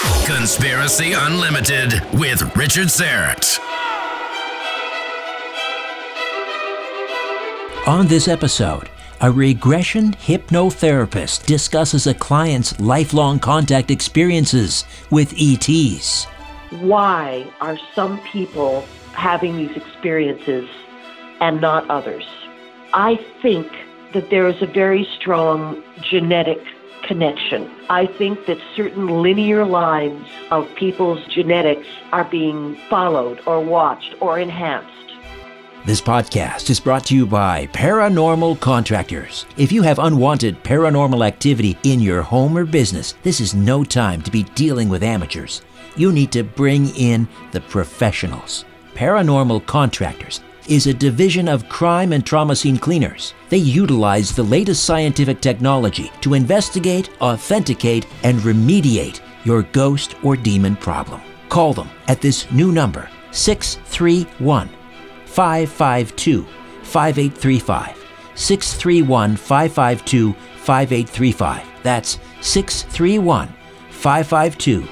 [0.00, 3.58] Conspiracy Unlimited with Richard Syrett.
[7.86, 8.88] On this episode,
[9.20, 16.24] a regression hypnotherapist discusses a client's lifelong contact experiences with ETs.
[16.80, 20.66] Why are some people having these experiences
[21.40, 22.26] and not others?
[22.94, 23.70] I think
[24.14, 26.62] that there is a very strong genetic
[27.10, 27.68] connection.
[27.90, 34.38] I think that certain linear lines of people's genetics are being followed or watched or
[34.38, 35.12] enhanced.
[35.84, 39.44] This podcast is brought to you by Paranormal Contractors.
[39.56, 44.22] If you have unwanted paranormal activity in your home or business, this is no time
[44.22, 45.62] to be dealing with amateurs.
[45.96, 48.64] You need to bring in the professionals.
[48.94, 53.34] Paranormal Contractors is a division of crime and trauma scene cleaners.
[53.48, 60.76] They utilize the latest scientific technology to investigate, authenticate, and remediate your ghost or demon
[60.76, 61.20] problem.
[61.48, 64.70] Call them at this new number 631
[65.26, 66.44] 552
[66.82, 67.96] 5835.
[68.36, 71.66] 631 552 5835.
[71.82, 73.48] That's 631
[73.90, 74.86] 552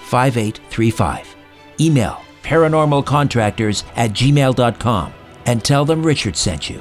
[0.00, 1.36] 5835.
[1.80, 5.12] Email paranormalcontractors at gmail.com
[5.46, 6.80] and tell them Richard sent you.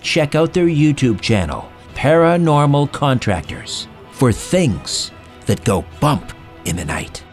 [0.00, 5.10] Check out their YouTube channel, Paranormal Contractors, for things
[5.46, 6.32] that go bump
[6.64, 7.24] in the night.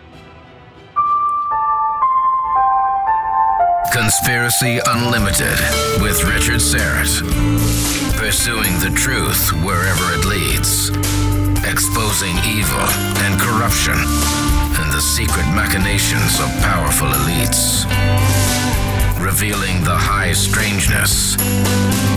[3.91, 5.57] Conspiracy Unlimited
[6.01, 7.21] with Richard Syrett.
[8.17, 10.89] Pursuing the truth wherever it leads.
[11.65, 12.79] Exposing evil
[13.23, 14.64] and corruption
[15.55, 17.85] machinations of powerful elites.
[19.23, 21.37] Revealing the high strangeness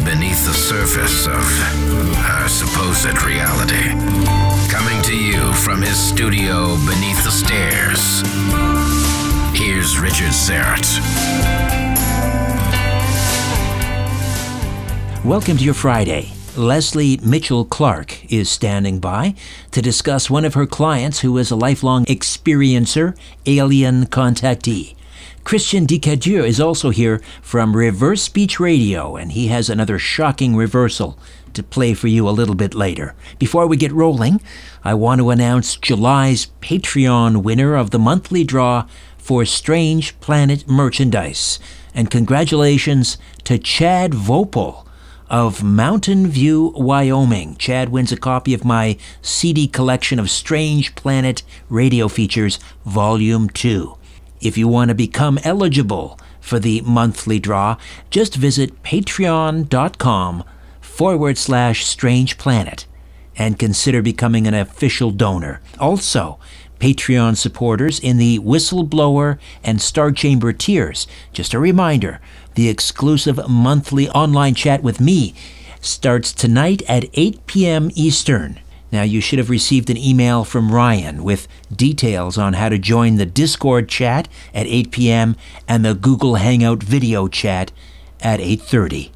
[0.05, 1.47] beneath the surface of
[2.19, 3.95] our supposed reality.
[4.69, 8.23] Coming to you from his studio beneath the stairs.
[9.57, 10.99] Here's Richard Syrett.
[15.25, 16.38] Welcome to your Friday.
[16.59, 19.35] Lesley Mitchell-Clarke is standing by
[19.71, 24.97] to discuss one of her clients who is a lifelong experiencer, alien contactee.
[25.45, 31.17] Christian Decadieu is also here from Reverse Speech Radio, and he has another shocking reversal
[31.55, 33.15] to play for you a little bit later.
[33.39, 34.41] Before we get rolling,
[34.83, 38.87] I want to announce July's Patreon winner of the monthly draw
[39.17, 41.61] for Strange Planet merchandise.
[41.95, 44.88] And congratulations to Chad Vopel
[45.31, 47.57] of Mountain View, Wyoming.
[47.57, 53.97] Chad wins a copy of my CD collection of Strange Planet radio features, Volume 2.
[54.41, 57.77] If you want to become eligible for the monthly draw,
[58.11, 60.45] just visit patreon.com
[60.81, 62.87] forward slash strange planet
[63.37, 65.61] and consider becoming an official donor.
[65.79, 66.39] Also,
[66.81, 71.07] Patreon supporters in the Whistleblower and Star Chamber tiers.
[71.33, 72.21] Just a reminder
[72.59, 75.33] the exclusive monthly online chat with me
[75.81, 77.89] starts tonight at 8 p.m.
[77.95, 78.59] Eastern.
[78.91, 83.15] Now, you should have received an email from Ryan with details on how to join
[83.15, 85.37] the Discord chat at 8 p.m.
[85.69, 87.71] and the Google Hangout video chat
[88.21, 89.11] at 8:30.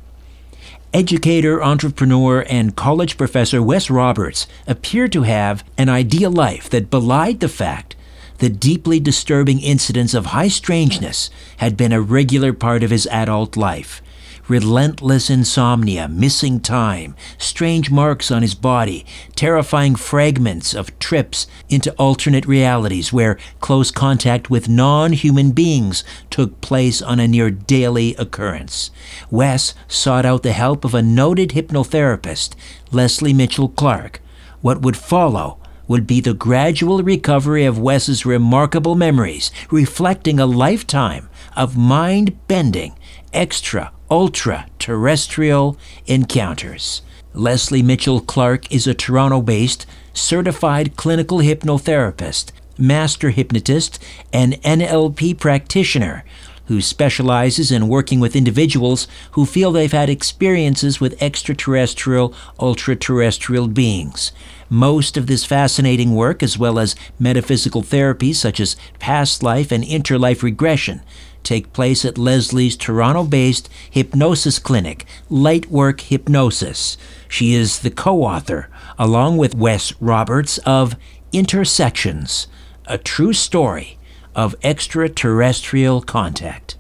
[0.95, 7.41] Educator, entrepreneur, and college professor Wes Roberts appeared to have an ideal life that belied
[7.41, 7.97] the fact
[8.43, 13.57] that deeply disturbing incidents of high strangeness had been a regular part of his adult
[13.57, 14.03] life.
[14.49, 22.45] Relentless insomnia, missing time, strange marks on his body, terrifying fragments of trips into alternate
[22.45, 28.91] realities where close contact with non human beings took place on a near daily occurrence.
[29.31, 32.57] Wes sought out the help of a noted hypnotherapist,
[32.91, 34.21] Lesley Mitchell-Clarke.
[34.63, 35.62] What would follow
[35.93, 42.97] would be the gradual recovery of Wes's remarkable memories, reflecting a lifetime of mind bending,
[43.35, 45.77] extra, ultra terrestrial
[46.07, 47.03] encounters.
[47.35, 54.03] Lesley Mitchell-Clarke is a Toronto based certified clinical hypnotherapist, master hypnotist,
[54.33, 56.25] and NLP practitioner
[56.73, 63.69] who specializes in working with individuals who feel they've had experiences with extraterrestrial, ultra terrestrial
[63.69, 64.33] beings.
[64.71, 69.85] Most of this fascinating work, as well as metaphysical therapies such as past life and
[69.85, 71.03] interlife regression,
[71.43, 76.97] take place at Lesley's Toronto based hypnosis clinic, Lightwork Hypnosis.
[77.29, 80.97] She is the co author, along with Wes Roberts, of
[81.35, 82.47] Intersections,
[82.87, 83.99] a true story
[84.35, 86.77] of extraterrestrial contact.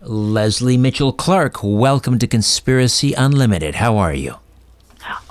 [0.00, 3.76] Lesley Mitchell-Clarke, welcome to Conspiracy Unlimited.
[3.76, 4.36] How are you?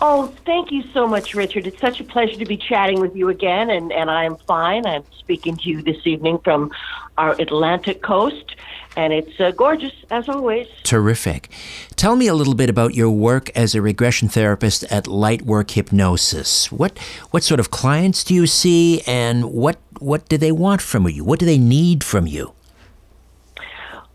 [0.01, 1.67] Oh, thank you so much, Richard.
[1.67, 4.85] It's such a pleasure to be chatting with you again, and, and I am fine.
[4.85, 6.71] I'm speaking to you this evening from
[7.17, 8.55] our Atlantic coast,
[8.97, 10.67] and it's uh, gorgeous as always.
[10.83, 11.49] Terrific.
[11.95, 16.71] Tell me a little bit about your work as a regression therapist at Lightwork Hypnosis.
[16.71, 16.97] What
[17.31, 21.23] what sort of clients do you see, and what what do they want from you?
[21.23, 22.53] What do they need from you?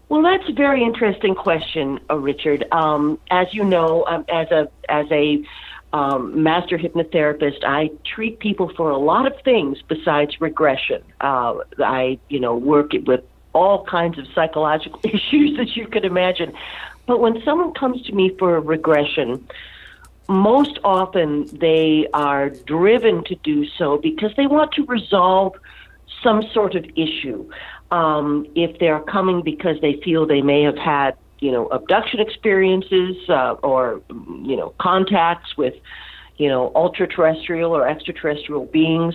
[0.08, 2.66] Well, that's a very interesting question, uh, Richard.
[2.70, 5.42] Um, as you know, um, as a as a
[5.92, 11.02] um, master hypnotherapist, I treat people for a lot of things besides regression.
[11.20, 13.22] Uh, I, you know, work with
[13.52, 16.52] all kinds of psychological issues that you could imagine.
[17.06, 19.46] But when someone comes to me for a regression,
[20.28, 25.54] most often they are driven to do so because they want to resolve
[26.22, 27.48] some sort of issue
[27.90, 33.16] um, if they're coming because they feel they may have had you know abduction experiences
[33.28, 35.74] uh, or you know contacts with
[36.36, 39.14] you know ultra terrestrial or extraterrestrial beings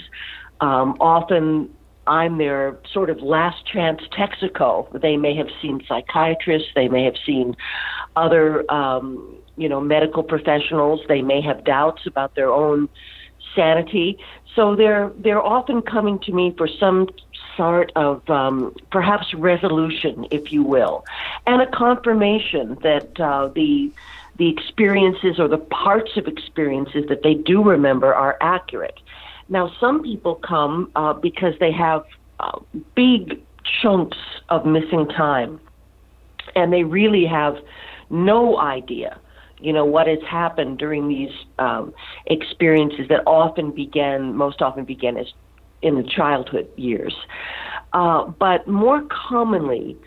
[0.60, 1.69] um, often
[2.07, 5.00] I'm their sort of last chance Texaco.
[5.01, 7.56] They may have seen psychiatrists, they may have seen
[8.15, 11.01] other, um, you know, medical professionals.
[11.07, 12.89] They may have doubts about their own
[13.56, 14.18] sanity.
[14.56, 17.09] So they're they're often coming to me for some
[17.56, 21.06] sort of um, perhaps resolution, if you will,
[21.45, 23.92] and a confirmation that uh, the
[24.38, 29.00] the experiences or the parts of experiences that they do remember are accurate.
[29.49, 32.03] Now, some people come uh, because they have
[32.39, 32.59] uh,
[32.95, 33.41] big
[33.81, 34.17] chunks
[34.49, 35.59] of missing time,
[36.55, 37.55] and they really have
[38.09, 39.19] no idea,
[39.59, 41.94] you know, what has happened during these um,
[42.27, 45.27] experiences that often begin, most often begin as
[45.81, 47.15] in the childhood years.
[47.93, 49.97] Uh, but more commonly,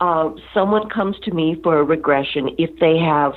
[0.00, 3.32] uh, someone comes to me for a regression if they have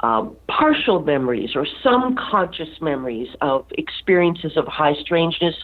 [0.00, 5.54] um, partial memories or some conscious memories of experiences of high strangeness,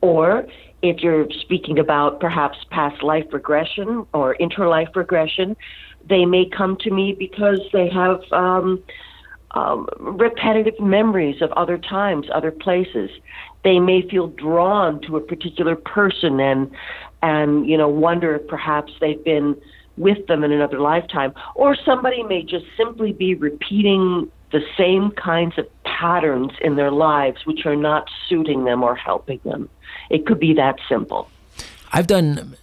[0.00, 0.46] or
[0.82, 5.56] if you're speaking about perhaps past life regression or interlife regression,
[6.08, 8.82] they may come to me because they have um,
[9.52, 13.10] um, repetitive memories of other times, other places.
[13.64, 16.70] They may feel drawn to a particular person and
[17.20, 19.56] and you know wonder if perhaps they've been
[19.98, 25.58] with them in another lifetime, or somebody may just simply be repeating the same kinds
[25.58, 29.68] of patterns in their lives which are not suiting them or helping them.
[30.10, 31.28] It could be that simple.
[31.92, 32.56] I've done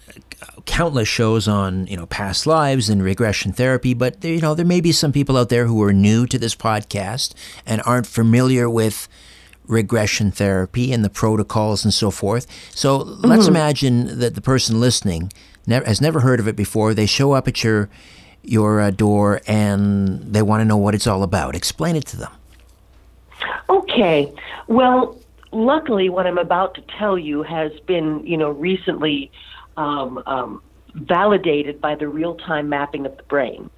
[0.66, 4.82] countless shows on you know past lives and regression therapy, but you know there may
[4.82, 7.34] be some people out there who are new to this podcast
[7.66, 9.08] and aren't familiar with
[9.68, 12.48] regression therapy and the protocols and so forth.
[12.72, 13.26] So mm-hmm.
[13.26, 15.32] let's imagine that the person listening
[15.68, 16.94] never, has never heard of it before.
[16.94, 17.90] They show up at your
[18.44, 21.56] your uh, door and they want to know what it's all about.
[21.56, 22.32] Explain it to them.
[23.70, 24.32] Okay.
[24.68, 25.20] Well,
[25.52, 29.32] luckily, what I'm about to tell you has been, you know, recently
[29.78, 30.62] um, um,
[30.94, 33.70] validated by the real time mapping of the brain.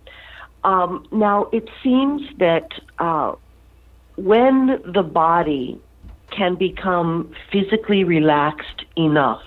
[0.63, 3.33] Um, now, it seems that uh,
[4.17, 5.79] when the body
[6.31, 9.43] can become physically relaxed enough,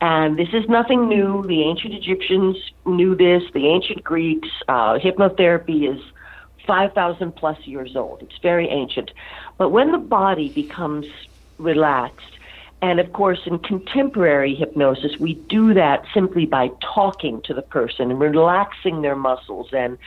[0.00, 1.44] and this is nothing new.
[1.46, 2.56] The ancient Egyptians
[2.86, 4.48] knew this, the ancient Greeks.
[4.68, 6.00] Uh, hypnotherapy is
[6.66, 8.22] 5,000 plus years old.
[8.22, 9.10] It's very ancient.
[9.58, 11.06] But when the body becomes
[11.58, 12.38] relaxed,
[12.82, 18.10] and of course, in contemporary hypnosis, we do that simply by talking to the person
[18.10, 19.98] and relaxing their muscles and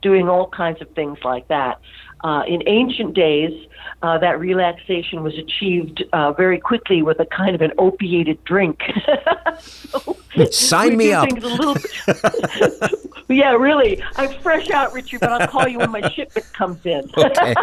[0.00, 1.80] doing all kinds of things like that.
[2.22, 3.66] Uh, in ancient days,
[4.02, 8.82] uh, that relaxation was achieved uh, very quickly with a kind of an opiated drink.
[9.60, 10.16] so
[10.50, 11.28] Sign me up.
[13.30, 14.02] Yeah, really.
[14.16, 17.08] I'm fresh out, Richard, but I'll call you when my shipment comes in.
[17.16, 17.54] Okay.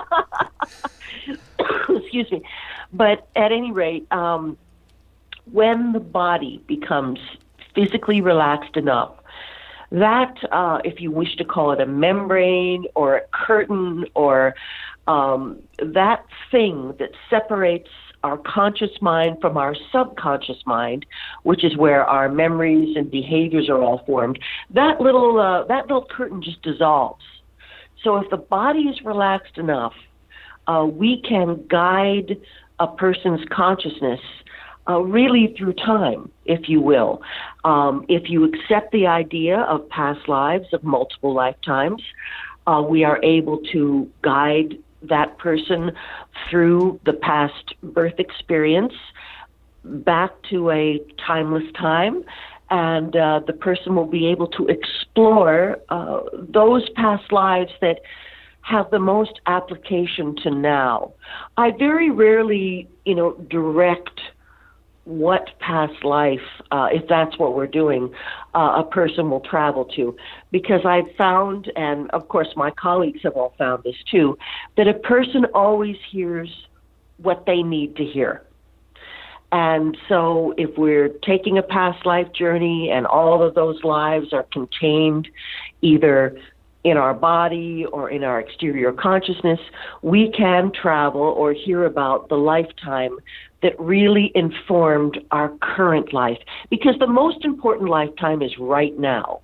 [1.89, 2.41] Excuse me.
[2.93, 4.57] But at any rate, um,
[5.51, 7.19] when the body becomes
[7.75, 9.11] physically relaxed enough,
[9.91, 14.53] that, uh, if you wish to call it a membrane or a curtain or
[15.08, 17.89] um, that thing that separates
[18.24, 21.06] our conscious mind from our subconscious mind,
[21.44, 24.39] which is where our memories and behaviors are all formed,
[24.74, 27.24] that little uh, that little curtain just dissolves.
[28.03, 29.94] So if the body is relaxed enough,
[30.67, 32.38] uh, we can guide
[32.79, 34.20] a person's consciousness
[34.89, 37.22] uh, really through time, if you will.
[37.63, 42.01] Um, if you accept the idea of past lives, of multiple lifetimes,
[42.67, 45.91] uh, we are able to guide that person
[46.50, 48.94] through the past birth experience
[49.84, 52.24] back to a timeless time.
[52.70, 58.01] And uh, the person will be able to explore uh, those past lives that
[58.62, 61.13] have the most application to now.
[61.56, 64.20] I very rarely, you know, direct
[65.07, 68.13] what past life, uh, if that's what we're doing,
[68.53, 70.13] uh, a person will travel to.
[70.51, 74.37] Because I've found, and of course my colleagues have all found this too,
[74.75, 76.49] that a person always hears
[77.17, 78.43] what they need to hear.
[79.53, 84.45] And so if we're taking a past life journey and all of those lives are
[84.51, 85.29] contained
[85.81, 86.37] either
[86.83, 89.59] in our body or in our exterior consciousness,
[90.01, 93.17] we can travel or hear about the lifetime
[93.61, 96.37] that really informed our current life.
[96.69, 99.41] Because the most important lifetime is right now.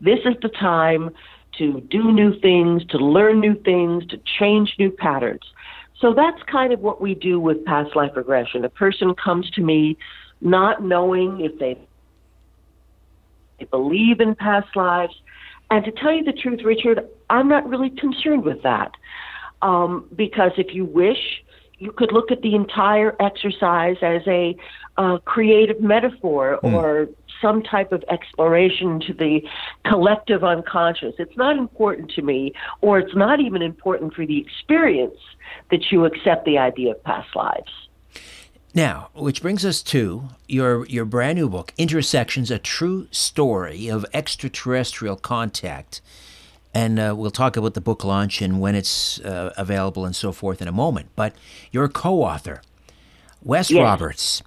[0.00, 1.10] This is the time
[1.58, 5.42] to do new things, to learn new things, to change new patterns.
[6.00, 8.64] So that's kind of what we do with past life regression.
[8.64, 9.98] A person comes to me
[10.40, 11.76] not knowing if they,
[13.58, 15.14] they believe in past lives.
[15.70, 18.92] And to tell you the truth, Richard, I'm not really concerned with that.
[19.60, 21.42] Um, because if you wish,
[21.80, 24.54] you could look at the entire exercise as a
[24.98, 26.72] uh, creative metaphor mm.
[26.74, 27.08] or
[27.40, 29.40] some type of exploration to the
[29.86, 31.14] collective unconscious.
[31.18, 35.18] It's not important to me, or it's not even important for the experience
[35.70, 37.72] that you accept the idea of past lives.
[38.74, 44.04] Now, which brings us to your your brand new book, Intersections: A True Story of
[44.12, 46.02] Extraterrestrial Contact.
[46.72, 50.30] And uh, we'll talk about the book launch and when it's uh, available and so
[50.30, 51.08] forth in a moment.
[51.16, 51.34] But
[51.72, 52.62] your co-author,
[53.42, 53.82] Wes yes.
[53.82, 54.42] Roberts,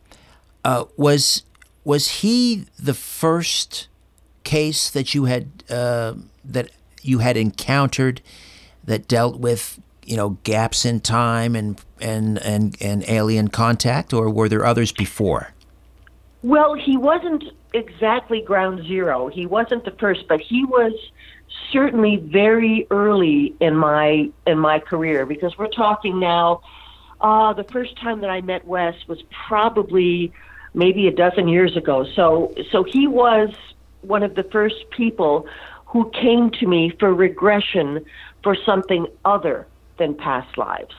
[0.63, 1.43] uh, was
[1.83, 3.87] was he the first
[4.43, 6.13] case that you had uh,
[6.45, 6.69] that
[7.01, 8.21] you had encountered
[8.83, 14.29] that dealt with you know gaps in time and and and and alien contact, or
[14.29, 15.49] were there others before?
[16.41, 19.27] Well, he wasn't exactly ground zero.
[19.29, 20.93] He wasn't the first, but he was
[21.73, 26.61] certainly very early in my in my career because we're talking now.
[27.19, 30.31] Uh, the first time that I met Wes was probably
[30.73, 32.05] maybe a dozen years ago.
[32.15, 33.53] So so he was
[34.01, 35.47] one of the first people
[35.87, 38.05] who came to me for regression
[38.43, 40.95] for something other than past lives,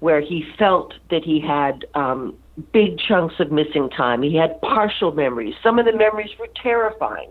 [0.00, 2.36] where he felt that he had um,
[2.72, 4.22] big chunks of missing time.
[4.22, 5.54] He had partial memories.
[5.62, 7.30] Some of the memories were terrifying.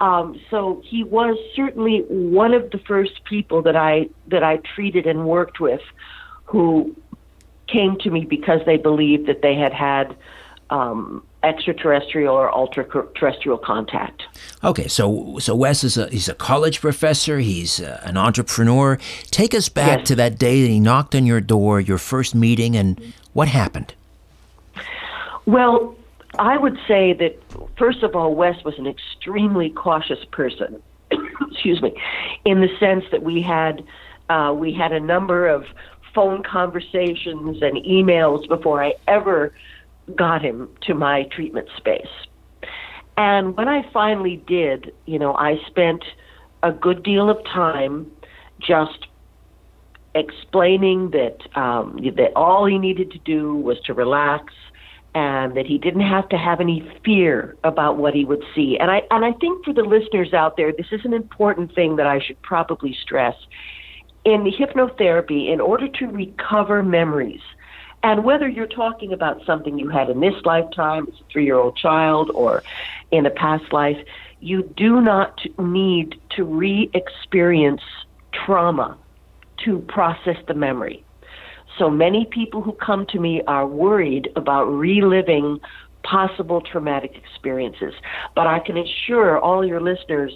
[0.00, 5.06] Um, so he was certainly one of the first people that I that I treated
[5.06, 5.80] and worked with,
[6.44, 6.94] who
[7.66, 10.14] came to me because they believed that they had had
[10.70, 14.24] um, extraterrestrial or ultra-terrestrial contact.
[14.64, 17.38] Okay, so so Wes is a he's a college professor.
[17.38, 18.98] He's a, uh, an entrepreneur.
[19.30, 20.08] Take us back yes.
[20.08, 23.94] to that day that he knocked on your door, your first meeting, and what happened.
[25.46, 25.94] Well,
[26.38, 27.36] I would say that
[27.78, 30.82] first of all, Wes was an extremely cautious person.
[31.50, 31.94] Excuse me,
[32.44, 33.84] in the sense that we had
[34.28, 35.64] uh, we had a number of
[36.14, 39.54] phone conversations and emails before I ever
[40.16, 42.06] got him to my treatment space.
[43.16, 46.04] And when I finally did, you know, I spent
[46.62, 48.10] a good deal of time
[48.58, 49.06] just
[50.14, 54.52] explaining that um, that all he needed to do was to relax
[55.16, 58.76] and that he didn't have to have any fear about what he would see.
[58.78, 61.96] And I and I think for the listeners out there, this is an important thing
[61.96, 63.34] that I should probably stress.
[64.26, 67.40] In the hypnotherapy, in order to recover memories,
[68.02, 71.56] and whether you're talking about something you had in this lifetime as a three year
[71.56, 72.62] old child or
[73.10, 73.98] in a past life,
[74.40, 77.80] you do not need to re experience
[78.32, 78.98] trauma
[79.64, 81.05] to process the memory.
[81.78, 85.58] So many people who come to me are worried about reliving
[86.02, 87.94] possible traumatic experiences.
[88.34, 90.32] But I can assure all your listeners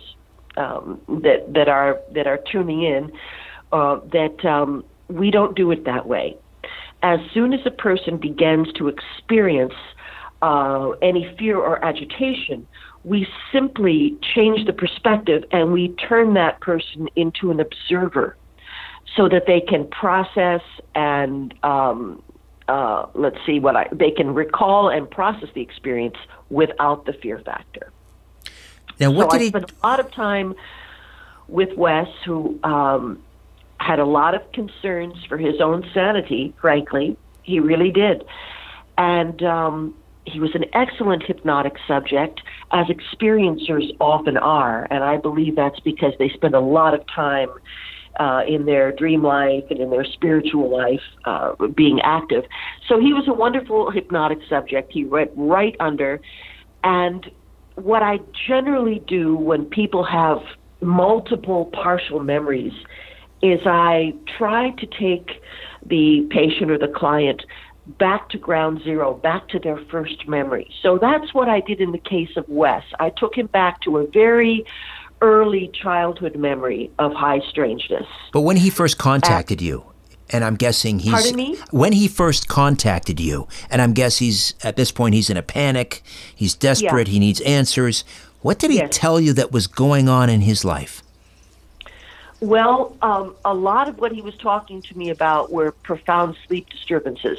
[0.56, 3.12] um, that that are that are tuning in
[3.73, 6.37] uh, that um, we don't do it that way
[7.02, 9.75] as soon as a person begins to experience
[10.42, 12.66] uh, any fear or agitation,
[13.04, 18.37] we simply change the perspective and we turn that person into an observer
[19.17, 20.62] so that they can process
[20.95, 22.23] and um,
[22.69, 26.17] uh, let's see what I they can recall and process the experience
[26.50, 27.93] without the fear factor.
[29.00, 29.49] Now, what so did I he?
[29.49, 30.55] spent a lot of time
[31.49, 33.21] with Wes, who um,
[33.79, 37.17] had a lot of concerns for his own sanity, frankly.
[37.43, 38.25] He really did.
[38.97, 39.95] And um,
[40.26, 42.40] he was an excellent hypnotic subject,
[42.71, 44.87] as experiencers often are.
[44.90, 47.49] And I believe that's because they spend a lot of time
[48.19, 52.45] uh, in their dream life and in their spiritual life uh, being active.
[52.88, 54.93] So he was a wonderful hypnotic subject.
[54.93, 56.21] He went right under.
[56.83, 57.31] And
[57.76, 60.38] what I generally do when people have
[60.81, 62.73] multiple partial memories
[63.43, 65.43] is I try to take
[65.87, 67.43] the patient or the client
[67.99, 70.71] back to ground zero, back to their first memory.
[70.83, 72.85] So that's what I did in the case of Wes.
[72.99, 74.64] I took him back to a very
[75.21, 78.07] early childhood memory of high strangeness.
[78.33, 79.85] But when he first contacted uh, you,
[80.31, 81.59] and I'm guessing he's Pardon me?
[81.71, 85.43] when he first contacted you, and I'm guess he's at this point he's in a
[85.43, 86.03] panic,
[86.35, 87.12] he's desperate, yeah.
[87.12, 88.05] he needs answers.
[88.43, 88.91] What did he yes.
[88.93, 91.03] tell you that was going on in his life?
[92.41, 96.71] Well, um, a lot of what he was talking to me about were profound sleep
[96.71, 97.39] disturbances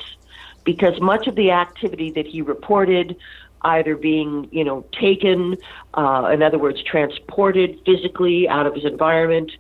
[0.64, 3.16] because much of the activity that he reported
[3.64, 5.58] either being you know taken
[5.94, 9.52] uh, in other words transported physically out of his environment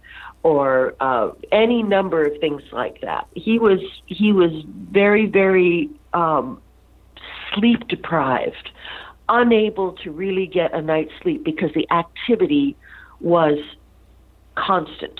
[0.43, 4.51] or uh, any number of things like that he was he was
[4.91, 6.61] very very um,
[7.53, 8.71] sleep deprived
[9.29, 12.75] unable to really get a night's sleep because the activity
[13.19, 13.57] was
[14.55, 15.19] constant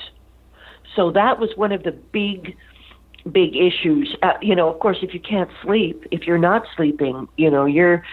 [0.95, 2.55] so that was one of the big
[3.29, 4.15] big issues.
[4.23, 7.65] Uh, you know, of course, if you can't sleep, if you're not sleeping, you know,
[7.65, 8.03] your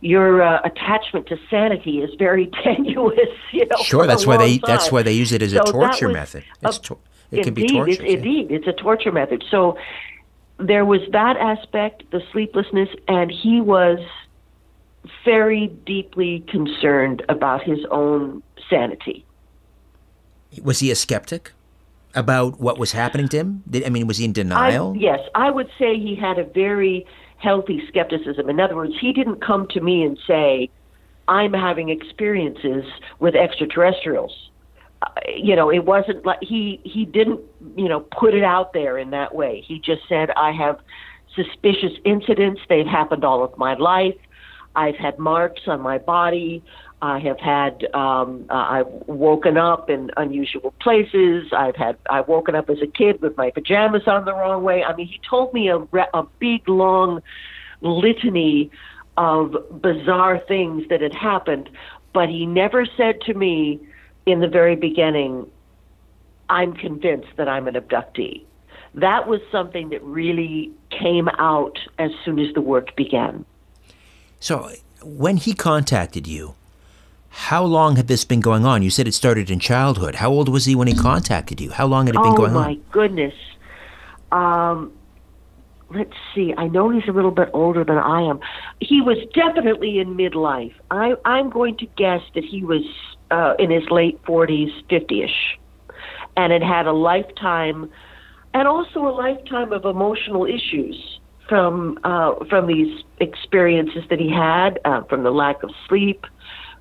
[0.00, 3.18] your uh, attachment to sanity is very tenuous.
[3.52, 4.66] You know, sure, that's why they time.
[4.66, 6.44] that's why they use it as so a torture method.
[6.62, 6.98] It's to,
[7.30, 7.90] it indeed, can be torture.
[7.90, 8.08] It's, yeah.
[8.08, 9.44] Indeed, it's a torture method.
[9.50, 9.78] So
[10.58, 13.98] there was that aspect, the sleeplessness, and he was
[15.24, 19.24] very deeply concerned about his own sanity.
[20.62, 21.52] Was he a skeptic?
[22.14, 23.62] about what was happening to him?
[23.68, 24.94] Did, I mean, was he in denial?
[24.96, 27.06] I, yes, I would say he had a very
[27.38, 28.50] healthy skepticism.
[28.50, 30.70] In other words, he didn't come to me and say,
[31.28, 32.84] I'm having experiences
[33.20, 34.50] with extraterrestrials.
[35.02, 37.40] Uh, you know, it wasn't like he he didn't
[37.76, 39.62] you know put it out there in that way.
[39.66, 40.78] He just said, I have
[41.36, 42.60] suspicious incidents.
[42.68, 44.16] They've happened all of my life.
[44.74, 46.62] I've had marks on my body.
[47.00, 51.52] I have had um, uh, I've woken up in unusual places.
[51.52, 54.82] I've had I've woken up as a kid with my pajamas on the wrong way.
[54.82, 55.78] I mean, he told me a
[56.14, 57.22] a big long
[57.80, 58.70] litany
[59.16, 61.70] of bizarre things that had happened,
[62.12, 63.80] but he never said to me
[64.26, 65.46] in the very beginning,
[66.50, 68.42] "I'm convinced that I'm an abductee."
[68.94, 73.44] That was something that really came out as soon as the work began.
[74.40, 74.70] So,
[75.02, 76.54] when he contacted you,
[77.38, 78.82] how long had this been going on?
[78.82, 80.16] You said it started in childhood.
[80.16, 81.70] How old was he when he contacted you?
[81.70, 82.56] How long had it been oh, going on?
[82.56, 83.32] Oh my goodness.
[84.32, 84.92] Um,
[85.88, 86.52] let's see.
[86.58, 88.40] I know he's a little bit older than I am.
[88.80, 90.74] He was definitely in midlife.
[90.90, 92.82] I, I'm going to guess that he was
[93.30, 95.58] uh, in his late 40s, 50ish,
[96.36, 97.88] and had had a lifetime,
[98.52, 104.80] and also a lifetime of emotional issues from uh, from these experiences that he had,
[104.84, 106.26] uh, from the lack of sleep,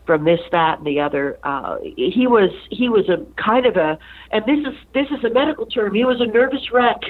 [0.07, 1.37] from this, that, and the other.
[1.43, 3.99] Uh, he was he was a kind of a,
[4.31, 5.93] and this is this is a medical term.
[5.93, 7.01] He was a nervous wreck.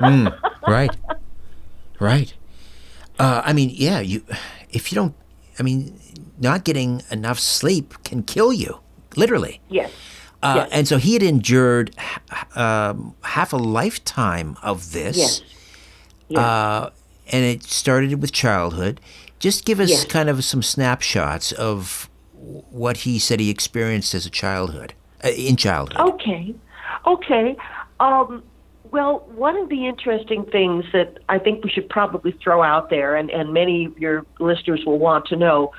[0.00, 0.38] mm,
[0.68, 0.94] right,
[1.98, 2.32] right.
[3.18, 4.00] Uh, I mean, yeah.
[4.00, 4.22] You,
[4.70, 5.14] if you don't,
[5.58, 5.98] I mean,
[6.38, 8.78] not getting enough sleep can kill you,
[9.16, 9.60] literally.
[9.68, 9.90] Yes.
[10.42, 10.68] Uh, yes.
[10.72, 11.94] And so he had endured
[12.54, 15.16] uh, half a lifetime of this.
[15.16, 15.42] Yes.
[16.28, 16.38] yes.
[16.38, 16.90] Uh,
[17.30, 19.00] and it started with childhood.
[19.38, 20.04] Just give us yes.
[20.04, 22.08] kind of some snapshots of
[22.42, 26.00] what he said he experienced as a childhood, uh, in childhood.
[26.00, 26.54] Okay,
[27.06, 27.56] okay.
[28.00, 28.42] Um,
[28.90, 33.16] well, one of the interesting things that I think we should probably throw out there,
[33.16, 35.72] and, and many of your listeners will want to know,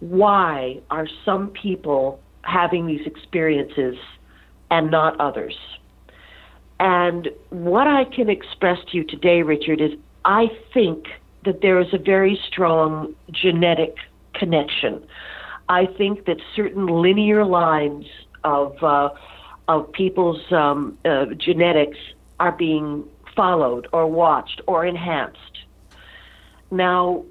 [0.00, 3.96] why are some people having these experiences
[4.70, 5.56] and not others?
[6.80, 9.92] And what I can express to you today, Richard, is
[10.24, 11.06] I think
[11.44, 13.94] that there is a very strong genetic
[14.34, 15.04] connection
[15.68, 18.06] I think that certain linear lines
[18.44, 19.10] of uh,
[19.68, 21.98] of people's um, uh, genetics
[22.40, 23.04] are being
[23.36, 25.38] followed or watched or enhanced.
[26.70, 27.24] Now,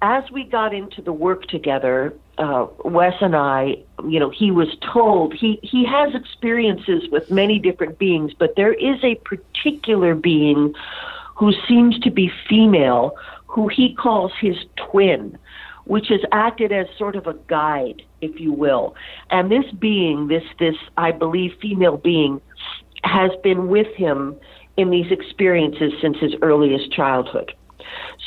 [0.00, 3.76] as we got into the work together, uh, Wes and I,
[4.08, 8.72] you know, he was told he he has experiences with many different beings, but there
[8.72, 10.74] is a particular being
[11.36, 15.38] who seems to be female, who he calls his twin
[15.84, 18.94] which has acted as sort of a guide, if you will.
[19.30, 22.40] And this being, this this I believe female being,
[23.04, 24.36] has been with him
[24.76, 27.52] in these experiences since his earliest childhood.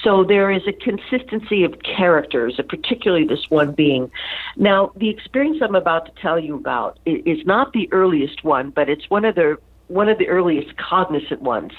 [0.04, 4.12] So there is a consistency of characters, particularly this one being.
[4.58, 8.90] Now, the experience I'm about to tell you about is not the earliest one, but
[8.90, 11.72] it's one of the one of the earliest cognizant ones.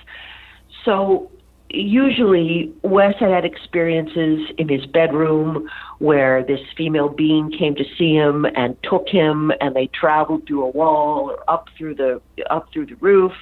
[0.84, 1.30] So
[1.70, 8.14] usually Wes had had experiences in his bedroom where this female being came to see
[8.14, 12.68] him and took him and they traveled through a wall or up through the up
[12.72, 13.33] through the roof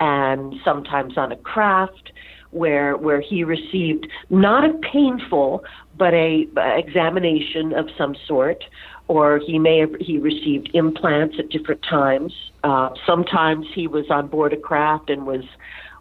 [0.00, 2.12] and sometimes on a craft
[2.50, 5.64] where where he received not a painful
[5.98, 8.62] but a, a examination of some sort
[9.08, 12.32] or he may have he received implants at different times.
[12.64, 15.44] Uh, sometimes he was on board a craft and was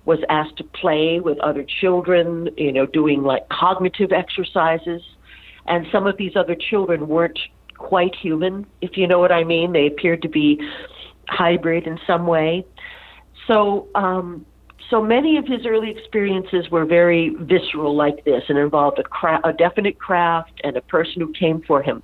[0.06, 5.02] was asked to play with other children you know doing like cognitive exercises
[5.68, 7.40] and some of these other children weren't
[7.78, 10.62] quite human if you know what i mean they appeared to be
[11.28, 12.66] hybrid in some way
[13.48, 14.46] so um,
[14.90, 19.42] so many of his early experiences were very visceral like this and involved a, cra-
[19.44, 22.04] a definite craft and a person who came for him.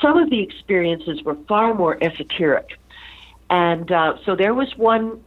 [0.00, 2.78] Some of the experiences were far more esoteric.
[3.50, 5.20] And uh, so there was one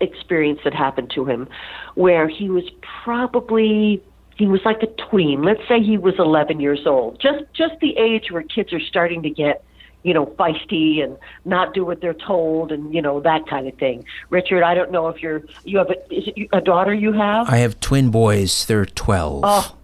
[0.00, 1.48] experience that happened to him
[1.94, 2.64] where he was
[3.04, 4.02] probably
[4.36, 7.96] he was like a tween let's say he was 11 years old just just the
[7.96, 9.64] age where kids are starting to get
[10.02, 13.74] you know, feisty and not do what they're told and, you know, that kind of
[13.74, 14.04] thing.
[14.30, 17.48] Richard, I don't know if you're, you have a, is it a daughter you have?
[17.48, 18.66] I have twin boys.
[18.66, 19.40] They're 12.
[19.44, 19.76] Oh,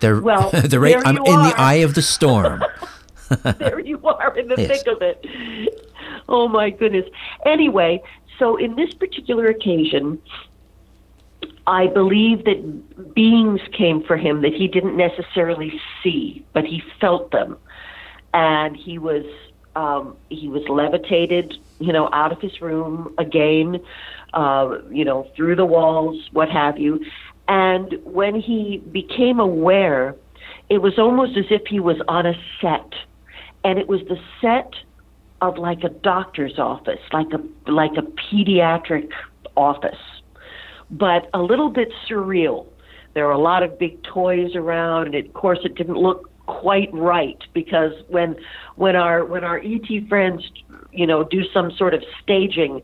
[0.00, 2.64] they're, well, they're right, I'm in the eye of the storm.
[3.58, 4.68] there you are in the Yes.
[4.82, 5.24] thick of it.
[6.28, 7.04] Oh my goodness.
[7.46, 8.02] Anyway,
[8.38, 10.20] so in this particular occasion,
[11.66, 17.30] I believe that beings came for him that he didn't necessarily see, but he felt
[17.30, 17.56] them,
[18.32, 19.24] and he was
[19.76, 23.80] um, he was levitated, you know, out of his room again,
[24.34, 27.04] uh, you know, through the walls, what have you.
[27.46, 30.16] And when he became aware,
[30.68, 32.92] it was almost as if he was on a set,
[33.62, 34.72] and it was the set
[35.40, 39.10] of like a doctor's office, like a like a pediatric
[39.56, 39.98] office,
[40.90, 42.66] but a little bit surreal.
[43.14, 46.88] There were a lot of big toys around, and of course, it didn't look quite
[46.92, 48.36] right because when
[48.76, 50.50] when our when our ET friends,
[50.92, 52.82] you know, do some sort of staging,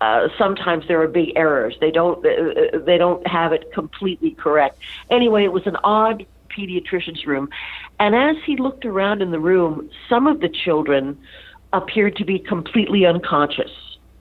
[0.00, 1.76] uh, sometimes there are big errors.
[1.80, 4.78] They don't uh, they don't have it completely correct.
[5.10, 7.48] Anyway, it was an odd pediatrician's room,
[7.98, 11.18] and as he looked around in the room, some of the children
[11.72, 13.70] appeared to be completely unconscious.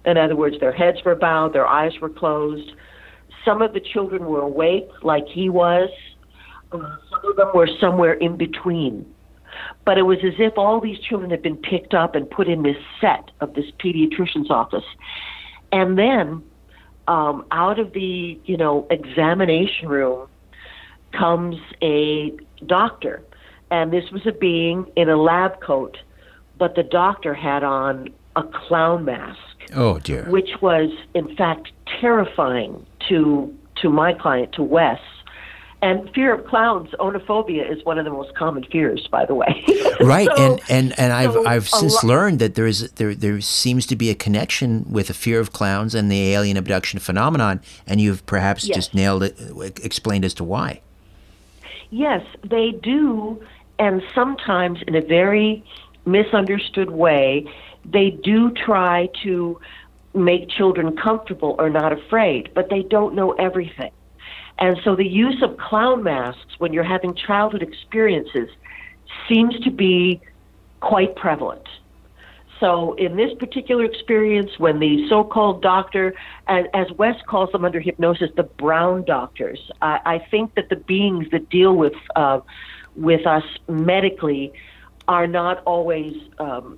[0.05, 2.71] In other words, their heads were bowed, their eyes were closed.
[3.43, 5.89] Some of the children were awake, like he was.
[6.71, 6.81] Some
[7.23, 9.05] of them were somewhere in between.
[9.86, 12.63] But it was as if all these children had been picked up and put in
[12.63, 14.84] this set of this pediatrician's office.
[15.71, 16.43] And then
[17.08, 20.27] um, out of the, you know, examination room
[21.12, 22.34] comes a
[22.65, 23.23] doctor.
[23.71, 25.97] And this was a being in a lab coat,
[26.58, 29.39] but the doctor had on a clown mask
[29.76, 30.24] Oh, dear.
[30.30, 35.00] which was in fact terrifying to to my client to Wes.
[35.82, 39.63] And fear of clowns, onophobia, is one of the most common fears, by the way.
[40.02, 43.13] Right, So- and, and, and I've so I've since lo- learned that there is there
[43.15, 47.00] there seems to be a connection with a fear of clowns and the alien abduction
[47.00, 48.76] phenomenon, and you've perhaps Yes.
[48.76, 50.82] just nailed it, uh, explained as to why.
[51.91, 53.41] Yes, they do,
[53.80, 55.63] and sometimes in a very
[56.06, 57.46] misunderstood way,
[57.84, 59.60] they do try to
[60.13, 63.91] make children comfortable or not afraid, but they don't know everything.
[64.58, 68.50] And so the use of clown masks when you're having childhood experiences
[69.28, 70.22] seems to be
[70.80, 71.68] quite prevalent.
[72.60, 76.13] So in this particular experience, when the so-called doctor,
[76.48, 80.78] as, as Wes calls them under hypnosis, the brown doctors, I, I think that the
[80.78, 82.39] beings that deal with uh,
[82.96, 84.54] with us medically
[85.08, 86.78] are not always, um,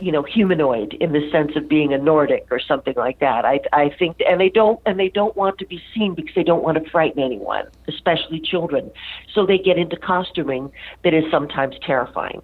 [0.00, 3.44] you know, humanoid in the sense of being a Nordic or something like that.
[3.44, 6.42] I, I think, and they don't, and they don't want to be seen because they
[6.42, 8.90] don't want to frighten anyone, especially children.
[9.34, 10.72] So they get into costuming
[11.04, 12.40] that is sometimes terrifying.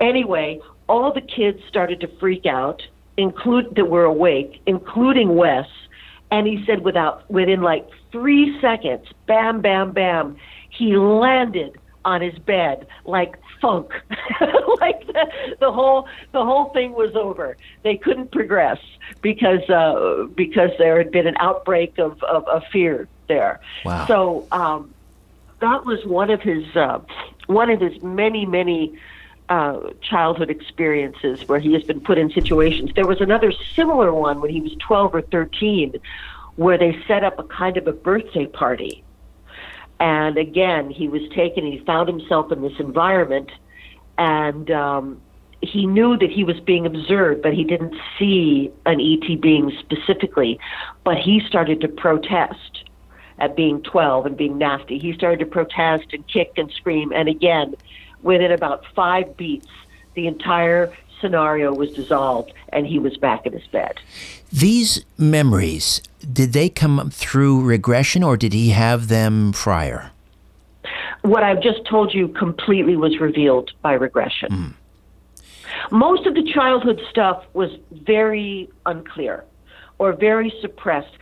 [0.00, 2.82] Anyway, all the kids started to freak out,
[3.16, 5.66] include that were awake, including Wes.
[6.30, 10.36] And he said, without within like three seconds, bam, bam, bam,
[10.70, 13.92] he landed on his bed like funk,
[14.80, 17.56] like the, the whole the whole thing was over.
[17.82, 18.78] They couldn't progress
[19.20, 23.60] because uh, because there had been an outbreak of, of, of fear there.
[23.84, 24.06] Wow.
[24.06, 24.94] So um,
[25.60, 27.00] that was one of his uh,
[27.46, 28.98] one of his many many
[29.50, 32.92] uh, childhood experiences where he has been put in situations.
[32.94, 35.96] There was another similar one when he was 12 or 13
[36.56, 39.02] where they set up a kind of a birthday party.
[40.00, 43.50] And again, he was taken, he found himself in this environment,
[44.16, 45.20] and um,
[45.60, 50.58] he knew that he was being observed, but he didn't see an ET being specifically.
[51.04, 52.84] But he started to protest
[53.38, 54.98] at being 12 and being nasty.
[54.98, 57.12] He started to protest and kick and scream.
[57.12, 57.74] And again,
[58.22, 59.68] within about five beats,
[60.14, 64.00] the entire scenario was dissolved and he was back in his bed.
[64.50, 66.02] These memories,
[66.32, 70.10] did they come through regression or did he have them prior?
[71.22, 74.48] What I've just told you completely was revealed by regression.
[74.50, 74.74] Mm.
[75.90, 79.44] Most of the childhood stuff was very unclear
[79.98, 81.12] or very suppressed.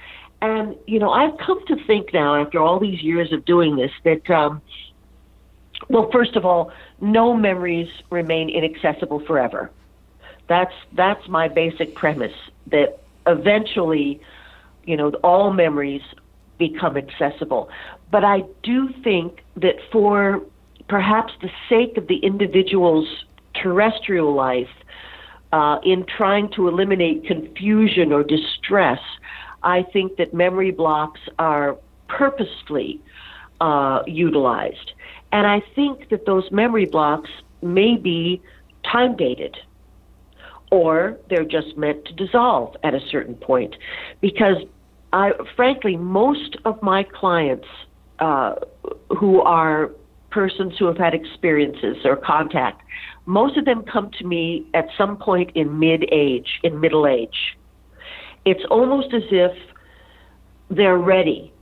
[0.40, 3.90] And, you know, I've come to think now, after all these years of doing this,
[4.04, 4.62] that, um,
[5.88, 9.70] well, first of all, no memories remain inaccessible forever.
[10.46, 12.34] That's, that's my basic premise
[12.68, 14.20] that eventually,
[14.84, 16.02] you know, all memories
[16.58, 17.68] become accessible.
[18.10, 20.42] But I do think that for
[20.88, 23.06] perhaps the sake of the individual's
[23.54, 24.68] terrestrial life,
[25.52, 29.00] uh, in trying to eliminate confusion or distress,
[29.62, 31.76] I think that memory blocks are
[32.08, 33.00] purposefully
[33.60, 34.92] uh, utilized.
[35.32, 37.30] And I think that those memory blocks
[37.62, 38.40] may be
[38.84, 39.56] time dated
[40.70, 43.74] or they're just meant to dissolve at a certain point.
[44.20, 44.56] Because
[45.12, 47.66] I, frankly, most of my clients
[48.18, 48.54] uh,
[49.18, 49.90] who are
[50.30, 52.82] persons who have had experiences or contact,
[53.26, 57.56] most of them come to me at some point in mid age, in middle age.
[58.44, 59.52] It's almost as if
[60.70, 61.52] they're ready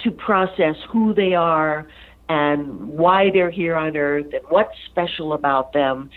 [0.00, 1.86] to process who they are
[2.28, 6.10] and why they're here on earth and what's special about them.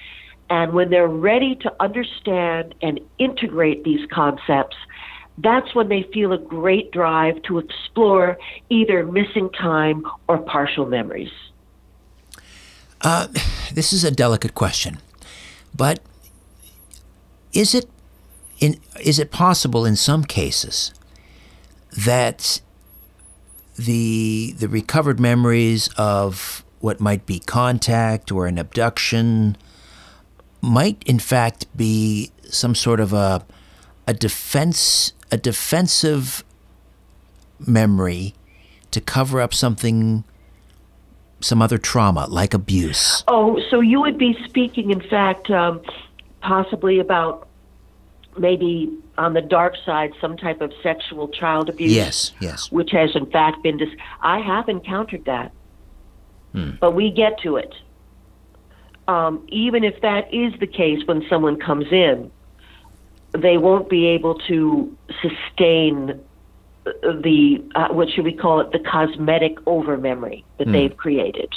[0.49, 4.77] And when they're ready to understand and integrate these concepts,
[5.37, 8.37] that's when they feel a great drive to explore
[8.69, 11.31] either missing time or partial memories.
[13.01, 13.27] Uh,
[13.73, 14.97] this is a delicate question,
[15.75, 15.99] but
[17.53, 17.87] is it
[18.59, 20.93] in, is it possible in some cases
[21.95, 22.61] that
[23.77, 29.55] the the recovered memories of what might be contact or an abduction
[30.61, 33.45] might in fact be some sort of a
[34.07, 36.43] a defense a defensive
[37.59, 38.33] memory
[38.91, 40.23] to cover up something
[41.39, 45.81] some other trauma like abuse oh so you would be speaking in fact um,
[46.41, 47.47] possibly about
[48.37, 51.91] maybe on the dark side some type of sexual child abuse.
[51.91, 52.71] Yes, yes.
[52.71, 53.89] Which has in fact been dis-
[54.21, 55.51] I have encountered that.
[56.53, 56.71] Hmm.
[56.79, 57.73] But we get to it.
[59.07, 62.29] Um, even if that is the case when someone comes in,
[63.31, 66.19] they won't be able to sustain
[67.01, 70.73] the uh, what should we call it the cosmetic over memory that hmm.
[70.73, 71.53] they've created.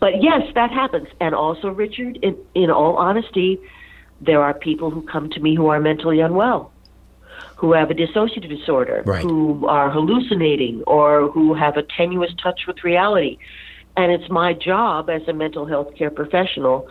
[0.00, 1.08] But yes, that happens.
[1.20, 3.58] And also, Richard, in, in all honesty,
[4.20, 6.72] there are people who come to me who are mentally unwell,
[7.56, 9.22] who have a dissociative disorder, right.
[9.22, 13.38] who are hallucinating, or who have a tenuous touch with reality.
[13.96, 16.88] And it's my job as a mental health care professional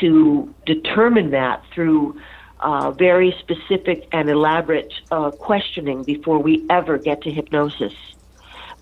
[0.00, 2.18] to determine that through
[2.60, 7.92] uh, very specific and elaborate uh, questioning before we ever get to hypnosis.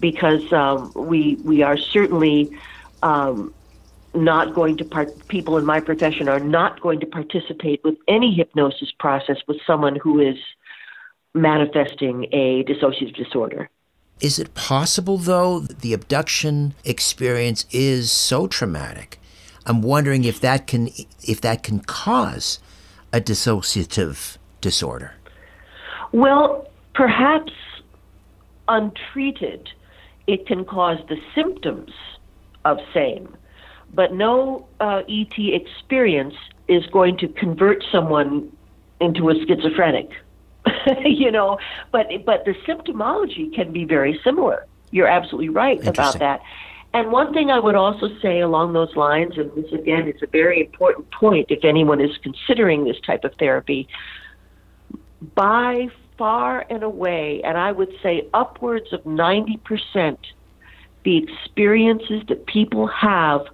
[0.00, 2.50] Because um, we, we are certainly
[3.03, 3.55] um,
[4.14, 8.33] not going to part, people in my profession are not going to participate with any
[8.35, 10.37] hypnosis process with someone who is
[11.35, 13.68] manifesting a dissociative disorder.
[14.20, 19.20] Is it possible, though, that the abduction experience is so traumatic?
[19.66, 20.88] I'm wondering if that can
[21.22, 22.59] if that can cause
[23.12, 25.12] a dissociative disorder.
[26.12, 27.53] Well, perhaps
[28.68, 29.70] untreated,
[30.27, 31.90] it can cause the symptoms
[32.64, 33.37] of same
[33.94, 36.35] but no uh, ET experience
[36.68, 38.50] is going to convert someone
[39.00, 40.11] into a schizophrenic.
[41.05, 41.59] you know,
[41.92, 44.66] but but the symptomology can be very similar.
[44.90, 46.40] You're absolutely right about that.
[46.92, 50.29] And one thing I would also say along those lines, and this again is a
[50.29, 53.88] very important point if anyone is considering this type of therapy,
[55.35, 60.16] by far and away, and I would say upwards of 90%,
[61.05, 63.46] the experiences that people have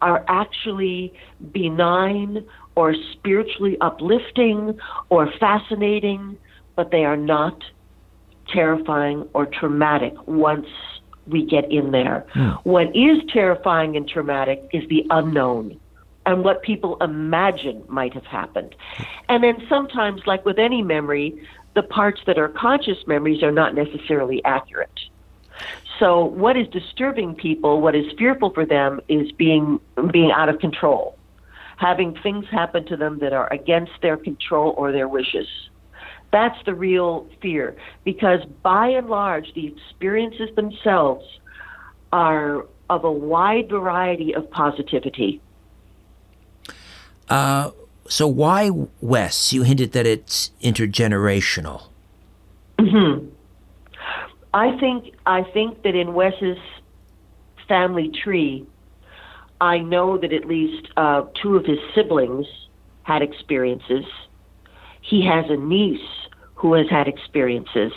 [0.00, 1.12] are actually
[1.52, 2.46] benign
[2.76, 6.36] or spiritually uplifting or fascinating,
[6.76, 7.62] but they are not
[8.48, 10.66] terrifying or traumatic once
[11.26, 12.26] we get in there.
[12.34, 12.60] Mm.
[12.64, 15.80] What is terrifying and traumatic is the unknown
[16.26, 18.74] and what people imagine might have happened.
[19.28, 23.74] And then sometimes, like with any memory, the parts that are conscious memories are not
[23.74, 25.00] necessarily accurate.
[25.98, 30.58] So what is disturbing people, what is fearful for them is being being out of
[30.58, 31.16] control.
[31.76, 35.46] Having things happen to them that are against their control or their wishes.
[36.34, 41.24] That's the real fear because by and large the experiences themselves
[42.12, 45.40] are of a wide variety of positivity.
[47.28, 47.70] Uh,
[48.08, 48.70] So why
[49.00, 49.52] Wes?
[49.54, 51.78] You hinted that it's intergenerational.
[52.78, 53.12] hmm
[54.52, 56.58] I think I think that in Wes's
[57.68, 58.66] family tree,
[59.60, 62.46] I know that at least uh, two of his siblings
[63.04, 64.04] had experiences.
[65.00, 66.10] He has a niece
[66.64, 67.92] who has had experiences.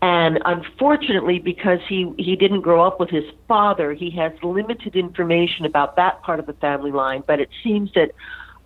[0.00, 5.66] And unfortunately, because he, he didn't grow up with his father, he has limited information
[5.66, 7.22] about that part of the family line.
[7.26, 8.12] But it seems that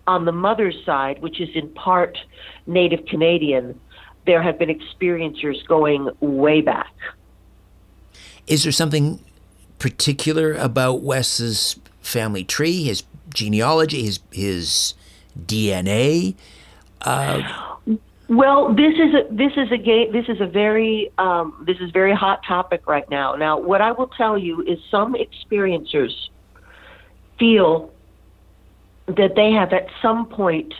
[0.07, 2.19] on the mother's side, which is in part
[2.67, 3.77] Native Canadian,
[4.25, 6.93] there have been experiencers going way back.
[8.47, 9.21] Is there something
[9.77, 14.93] particular about Wes's family tree, his genealogy, his his
[15.37, 16.35] DNA?
[17.01, 17.70] Uh,
[18.31, 21.91] well, this is a this is a ga- this is a very um, this is
[21.91, 23.35] very hot topic right now.
[23.35, 26.13] Now, what I will tell you is some experiencers
[27.37, 27.91] feel
[29.07, 30.73] that they have at some point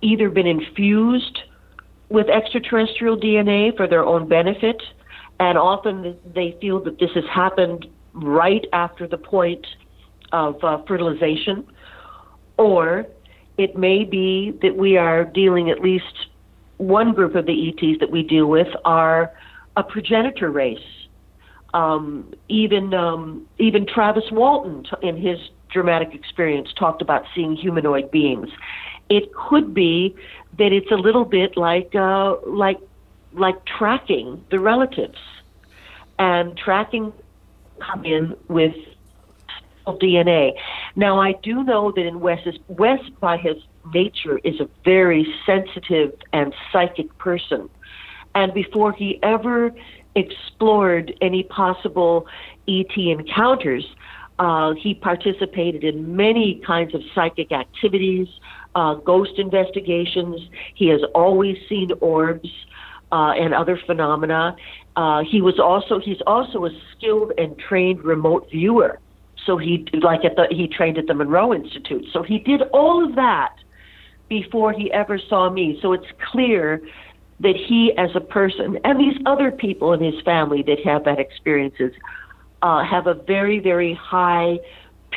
[0.00, 1.38] either been infused
[2.08, 4.82] with extraterrestrial DNA for their own benefit,
[5.38, 9.64] and often they feel that this has happened right after the point
[10.32, 11.64] of uh, fertilization,
[12.56, 13.06] or
[13.56, 16.26] it may be that we are dealing at least
[16.80, 19.32] one group of the ETs that we deal with are
[19.76, 20.78] a progenitor race.
[21.74, 25.38] Um, even um, even Travis Walton, in his
[25.70, 28.48] dramatic experience, talked about seeing humanoid beings.
[29.08, 30.16] It could be
[30.58, 32.78] that it's a little bit like uh, like
[33.32, 35.18] like tracking the relatives,
[36.18, 37.12] and tracking
[37.78, 38.74] come in with
[39.86, 40.52] DNA.
[40.96, 43.56] Now, I do know that in Wes's Wes, by his
[43.92, 47.68] nature, is a very sensitive and psychic person,
[48.34, 49.72] and before he ever
[50.14, 52.26] explored any possible
[52.68, 53.84] ET encounters,
[54.38, 58.26] uh, he participated in many kinds of psychic activities,
[58.74, 60.40] uh, ghost investigations.
[60.74, 62.48] He has always seen orbs
[63.12, 64.56] uh, and other phenomena.
[64.96, 68.98] Uh, he was also he's also a skilled and trained remote viewer.
[69.44, 72.06] So he like at the he trained at the Monroe Institute.
[72.12, 73.54] So he did all of that
[74.30, 75.78] before he ever saw me.
[75.82, 76.80] So it's clear
[77.40, 81.18] that he, as a person, and these other people in his family that have that
[81.18, 81.92] experiences,
[82.62, 84.58] uh, have a very very high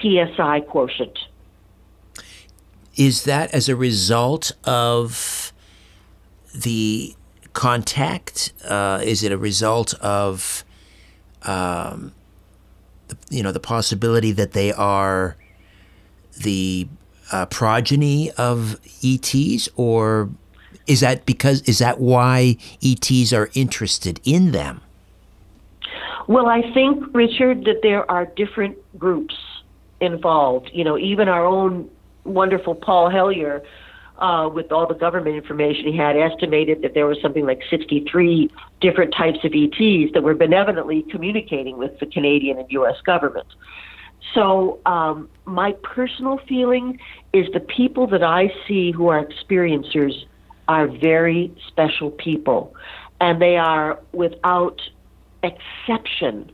[0.02, 1.18] PSI quotient.
[2.96, 5.54] Is that as a result of
[6.56, 7.16] the
[7.54, 8.54] contact?
[8.66, 10.64] Uh, is it a result of
[11.44, 12.14] um,
[13.30, 15.36] you know the possibility that they are
[16.38, 16.88] the
[17.32, 20.30] uh, progeny of ETs, or
[20.88, 24.82] is that because is that why ETs are interested in them?
[26.28, 29.36] Well, I think Richard that there are different groups
[30.00, 30.70] involved.
[30.74, 31.90] You know, even our own
[32.24, 33.62] wonderful Paul Hellyer
[34.20, 38.50] uh, with all the government information he had, estimated that there was something like 63
[38.80, 42.96] different types of ETs that were benevolently communicating with the Canadian and U.S.
[43.06, 43.48] government.
[44.34, 47.00] So, um, my personal feeling
[47.34, 50.14] is the people that I see who are experiencers
[50.68, 52.74] are very special people,
[53.20, 54.82] and they are without
[55.44, 56.52] exception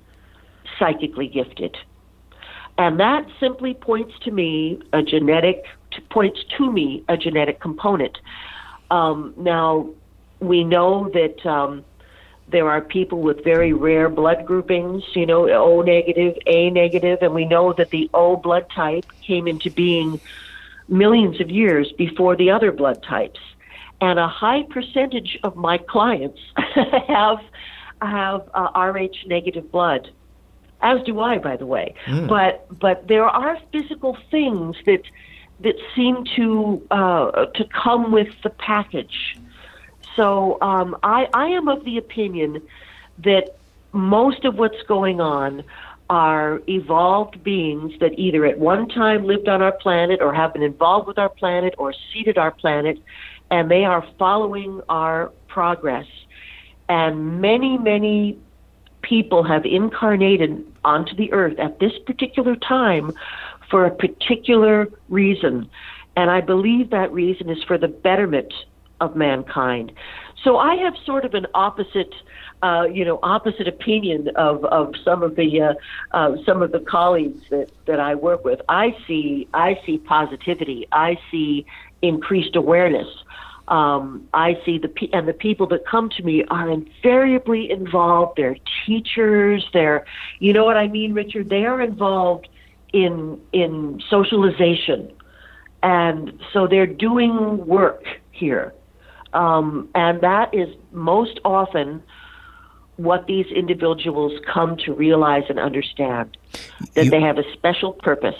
[0.77, 1.77] psychically gifted.
[2.77, 5.65] And that simply points to me a genetic
[6.09, 8.17] points to me a genetic component.
[8.89, 9.89] Um, now,
[10.39, 11.83] we know that um,
[12.51, 17.33] there are people with very rare blood groupings, you know, O negative, A negative, and
[17.33, 20.19] we know that the O blood type came into being
[20.87, 23.39] millions of years before the other blood types.
[24.01, 26.39] And a high percentage of my clients
[27.07, 27.39] have
[28.01, 30.09] have uh, Rh negative blood,
[30.81, 31.93] as do I, by the way.
[32.05, 32.27] Mm.
[32.29, 35.03] But but there are physical things that
[35.59, 39.37] that seem to uh, to come with the package.
[40.19, 42.61] So um, I, I am of the opinion
[43.19, 43.55] that
[43.93, 45.63] most of what's going on
[46.09, 50.61] are evolved beings that either at one time lived on our planet or have been
[50.61, 52.99] involved with our planet or seeded our planet,
[53.49, 56.07] and they are following our progress.
[56.89, 58.37] And many, many
[59.01, 63.13] people have incarnated onto the earth at this particular time
[63.69, 65.69] for a particular reason.
[66.17, 68.53] And I believe that reason is for the betterment
[68.99, 69.91] of mankind.
[70.43, 72.13] So I have sort of an opposite,
[72.63, 75.73] uh, you know, opposite opinion of, of some of the uh,
[76.11, 78.61] uh, some of the colleagues that, that I work with.
[78.69, 80.87] I see I see positivity.
[80.91, 81.65] I see
[82.01, 83.07] increased awareness.
[83.67, 88.37] Um, I see the and the people that come to me are invariably involved.
[88.37, 89.67] They're teachers.
[89.73, 90.05] They're,
[90.39, 91.49] you know what I mean, Richard.
[91.49, 92.47] They are involved
[92.93, 95.11] in in socialization
[95.83, 98.73] And so they're doing work here.
[99.33, 102.01] Um, and that is most often
[102.97, 106.35] what these individuals come to realize and understand
[106.95, 108.35] that you, they have a special purpose.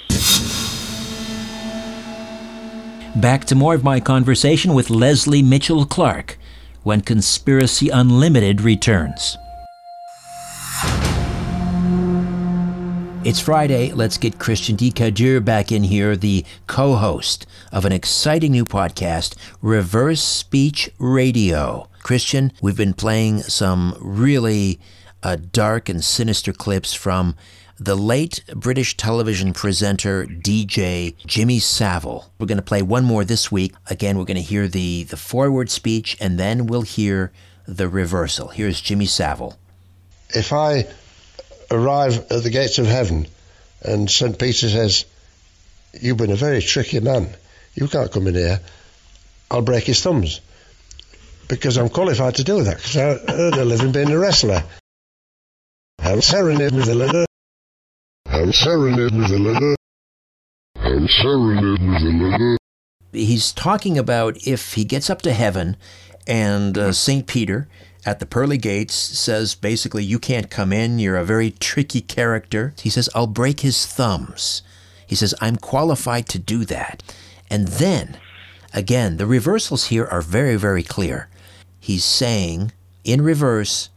[3.16, 6.38] Back to more of my conversation with Lesley Mitchell-Clarke
[6.84, 9.38] when Conspiracy Unlimited returns.
[13.26, 13.92] It's Friday.
[13.92, 14.92] Let's get Christian D.
[14.92, 21.88] Kadir back in here, the co host of an exciting new podcast, Reverse Speech Radio.
[22.04, 24.80] Christian, we've been playing some really
[25.24, 27.36] uh, dark and sinister clips from
[27.80, 32.32] the late British television presenter DJ Jimmy Savile.
[32.38, 33.74] We're going to play one more this week.
[33.90, 37.32] Again, we're going to hear the, the forward speech and then we'll hear
[37.68, 38.50] the reversal.
[38.50, 39.58] Here's Jimmy Savile.
[40.30, 40.88] If I
[41.72, 43.28] arrive at the gates of heaven
[43.82, 44.38] and St.
[44.38, 45.06] Peter says,
[46.00, 47.34] You've been a very tricky man.
[47.76, 48.60] You can't come in here.
[49.52, 50.42] I'll break his thumbs
[51.48, 54.64] because I'm qualified to do that because I earned a living being a wrestler.
[56.00, 57.26] I'm serenading the letter.
[58.26, 59.76] I'm serenading the letter.
[60.76, 62.58] I'm serenading the letter.
[63.12, 65.76] He's talking about if he gets up to heaven
[66.28, 67.26] and uh, St.
[67.26, 67.68] Peter
[68.06, 71.00] at the pearly gates says basically, You can't come in.
[71.00, 72.74] You're a very tricky character.
[72.80, 74.62] He says, I'll break his thumbs.
[75.06, 77.02] He says, I'm qualified to do that.
[77.50, 78.18] And then,
[78.74, 81.30] again, the reversals here are very, very clear.
[81.80, 82.72] He's saying,
[83.04, 83.90] in reverse,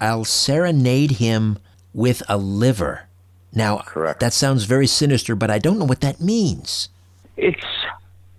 [0.00, 1.58] I'll serenade him
[1.92, 3.06] with a liver.
[3.54, 4.20] Now, Correct.
[4.20, 6.88] that sounds very sinister, but I don't know what that means.
[7.36, 7.64] It's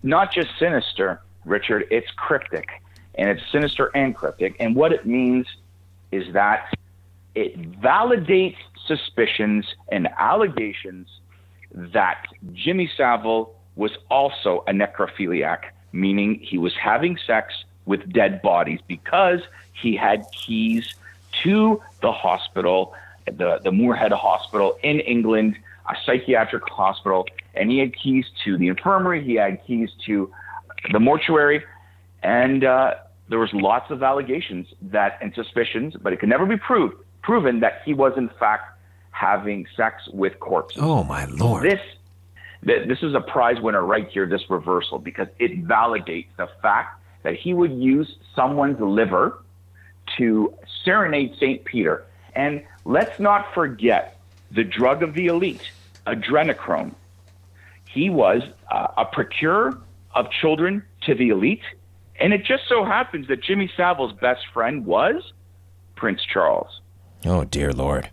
[0.04, 2.70] not just sinister, Richard, it's cryptic
[3.18, 4.56] and it's sinister and cryptic.
[4.60, 5.48] And what it means
[6.12, 6.74] is that
[7.34, 11.08] it validates suspicions and allegations
[11.72, 18.80] that Jimmy Savile was also a necrophiliac, meaning he was having sex with dead bodies
[18.88, 19.42] because
[19.74, 20.96] he had keys
[21.44, 22.94] to the hospital,
[23.26, 25.58] the, the Moorhead Hospital in England,
[25.90, 30.32] a psychiatric hospital, and he had keys to the infirmary, he had keys to
[30.92, 31.64] the mortuary,
[32.24, 32.96] and uh,
[33.30, 36.96] there was lots of allegations that and suspicions, but it could never be proved
[37.26, 38.72] proven that he was in fact
[39.12, 40.82] having sex with corpses.
[40.82, 41.64] Oh my lord!
[41.64, 41.82] This
[42.66, 44.26] this is a prize winner right here.
[44.26, 49.41] This reversal because it validates the fact that he would use someone's liver
[50.18, 50.53] to
[50.84, 52.05] serenade Saint Peter.
[52.34, 54.20] And let's not forget
[54.51, 55.70] the drug of the elite,
[56.05, 56.93] adrenochrome.
[57.88, 59.80] He was uh, a procurer
[60.13, 61.63] of children to the elite
[62.20, 65.34] and it just so happens that Jimmy Savile's best friend was
[65.95, 66.82] Prince Charles.
[67.26, 68.09] Oh, dear Lord.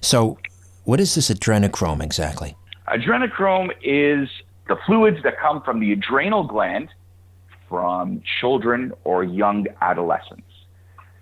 [0.00, 0.38] So,
[0.84, 2.56] what is this adrenochrome exactly?
[2.90, 4.28] Adrenochrome is
[4.68, 6.88] the fluids that come from the adrenal gland
[7.68, 10.42] from children or young adolescents.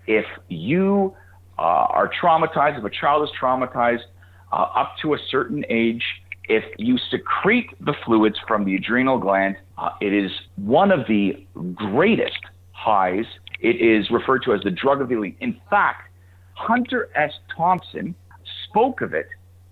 [0.07, 1.15] If you
[1.59, 4.05] uh, are traumatized, if a child is traumatized
[4.51, 6.03] uh, up to a certain age,
[6.45, 11.45] if you secrete the fluids from the adrenal gland, uh, it is one of the
[11.75, 12.39] greatest
[12.71, 13.25] highs.
[13.59, 15.37] It is referred to as the drug of the elite.
[15.39, 16.09] In fact,
[16.53, 17.31] Hunter S.
[17.55, 18.15] Thompson
[18.67, 19.27] spoke of it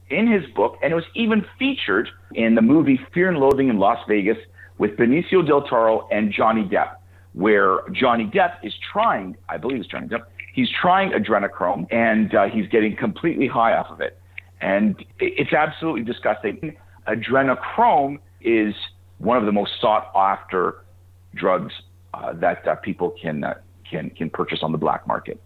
[0.10, 3.78] in his book, and it was even featured in the movie Fear and Loathing in
[3.78, 4.38] Las Vegas
[4.78, 6.96] with Benicio del Toro and Johnny Depp,
[7.34, 12.46] where Johnny Depp is trying, I believe it's Johnny Depp, he's trying adrenochrome and uh,
[12.46, 14.20] he's getting completely high off of it.
[14.62, 16.78] And it's absolutely disgusting.
[17.08, 18.74] Adrenochrome is
[19.20, 20.84] one of the most sought after
[21.36, 21.74] drugs
[22.14, 23.56] uh, that uh, people can, uh,
[23.90, 25.40] can, can purchase on the black market.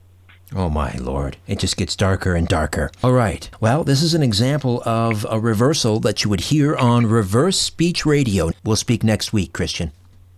[0.54, 2.92] Oh my lord, it just gets darker and darker.
[3.02, 3.50] All right.
[3.62, 8.06] Well, this is an example of a reversal that you would hear on Reverse Speech
[8.06, 8.52] Radio.
[8.66, 9.94] We'll speak next week, Christian.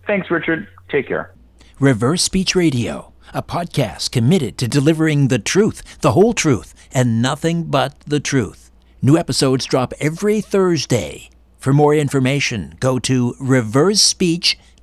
[0.06, 0.68] Thanks, Richard.
[0.88, 1.32] Take care.
[1.80, 7.64] Reverse Speech Radio, a podcast committed to delivering the truth, the whole truth, and nothing
[7.64, 8.70] but the truth.
[9.02, 11.28] New episodes drop every Thursday.
[11.58, 13.34] For more information, go to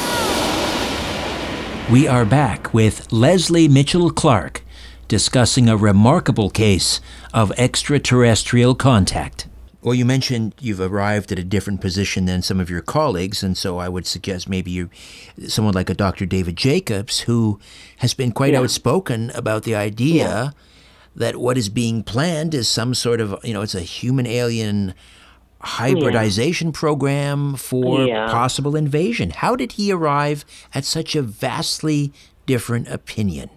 [1.91, 4.63] We are back with Lesley Mitchell-Clarke
[5.09, 7.03] discussing a remarkable case
[7.35, 9.47] of extraterrestrial contact.
[9.83, 13.59] Well, you mentioned you've arrived at a different position than some of your colleagues, and
[13.59, 14.89] so I would suggest maybe you,
[15.49, 16.25] someone like a Dr.
[16.25, 17.61] David Jacobs, who
[17.99, 18.61] has been quite Yeah.
[18.61, 20.51] outspoken about the idea Yeah.
[21.15, 24.95] That what is being planned is some sort of, you know, it's a human alien
[25.61, 28.27] hybridization program for Yeah.
[28.31, 29.31] possible invasion.
[29.31, 30.45] How did he arrive
[30.75, 32.13] at such a vastly
[32.47, 33.51] different opinion?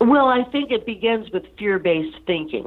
[0.00, 2.66] Well, I think it begins with fear based thinking.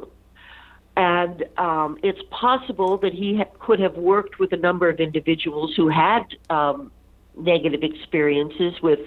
[0.96, 5.74] And um, it's possible that he ha- could have worked with a number of individuals
[5.76, 6.90] who had um,
[7.38, 8.98] negative experiences with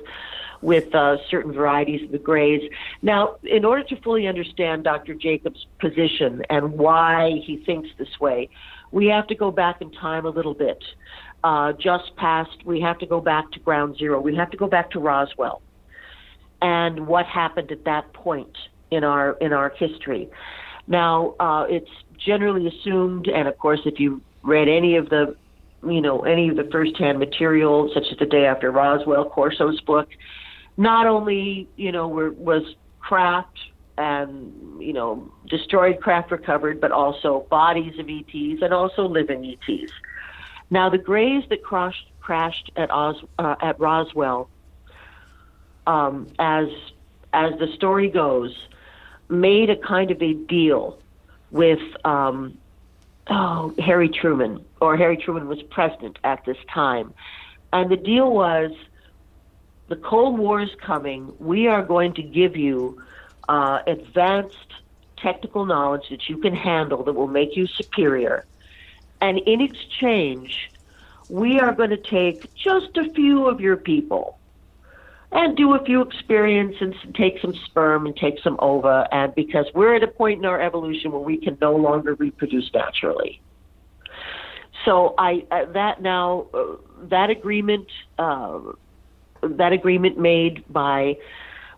[0.63, 2.61] with uh, certain varieties of the grays.
[3.01, 5.13] Now, in order to fully understand Dr.
[5.13, 8.49] Jacobs' position and why he thinks this way,
[8.91, 10.81] we have to go back in time a little bit.
[11.43, 14.21] Uh, just past, we have to go back to ground zero.
[14.21, 15.61] We have to go back to Roswell
[16.61, 18.57] and what happened at that point
[18.89, 20.29] in our in our history.
[20.87, 25.35] Now, uh, it's generally assumed, and of course, if you read any of the,
[25.85, 30.07] you know, any of the firsthand material, such as the day after Roswell, Corso's book,
[30.77, 32.63] not only you know were, was
[32.99, 33.57] craft
[33.97, 39.91] and you know destroyed craft recovered, but also bodies of ETs and also living ETs.
[40.69, 44.49] Now, the grays that crashed crashed at Oz, uh, at Roswell
[45.87, 46.67] um, as
[47.33, 48.55] as the story goes,
[49.29, 50.99] made a kind of a deal
[51.51, 52.57] with um,
[53.27, 57.13] oh Harry Truman, or Harry Truman was president at this time,
[57.71, 58.71] and the deal was
[59.93, 61.31] the Cold War is coming.
[61.37, 62.99] We are going to give you
[63.47, 64.73] uh, advanced
[65.17, 68.43] technical knowledge that you can handle that will make you superior,
[69.21, 70.71] and in exchange,
[71.29, 74.39] we are going to take just a few of your people
[75.31, 79.65] and do a few experiments and take some sperm and take some ova and because
[79.73, 83.41] we're at a point in our evolution where we can no longer reproduce naturally
[84.85, 87.87] so i uh, that now uh, that agreement
[88.19, 88.59] uh,
[89.57, 91.15] that agreement made by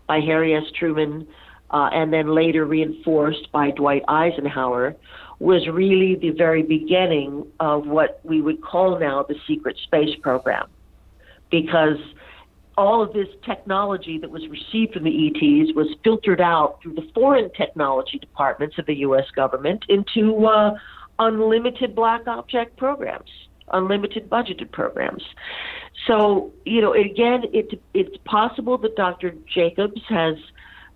[0.06, 1.26] by harry s truman
[1.70, 4.94] uh, and then later reinforced by dwight eisenhower
[5.38, 10.66] was really the very beginning of what we would call now the secret space program
[11.50, 11.98] because
[12.78, 17.08] all of this technology that was received from the ETs was filtered out through the
[17.14, 19.24] foreign technology departments of the U.S.
[19.34, 20.74] government into uh,
[21.18, 23.30] unlimited black object programs,
[23.72, 25.22] unlimited budgeted programs.
[26.06, 29.34] So, you know, again, it, it's possible that Dr.
[29.52, 30.36] Jacobs has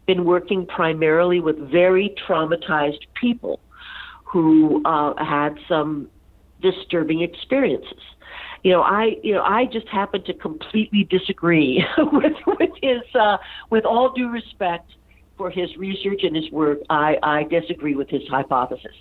[0.07, 3.61] been working primarily with very traumatized people
[4.25, 6.09] who uh, had some
[6.61, 8.03] disturbing experiences
[8.63, 13.39] you know, I you know I just happen to completely disagree with with his uh,
[13.71, 14.91] with all due respect
[15.37, 16.79] for his research and his work.
[16.91, 18.93] I I disagree with his hypothesis.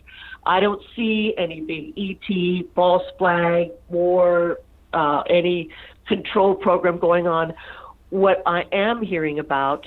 [0.45, 4.59] I don't see any big ET false flag war,
[4.93, 5.69] uh, any
[6.09, 7.53] control program going on.
[8.09, 9.85] What I am hearing about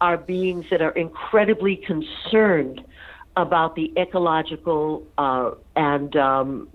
[0.00, 2.82] are beings that are incredibly concerned
[3.36, 6.68] about the ecological uh, and um,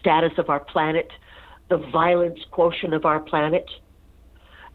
[0.00, 1.10] status of our planet
[1.70, 3.70] the violence quotient of our planet.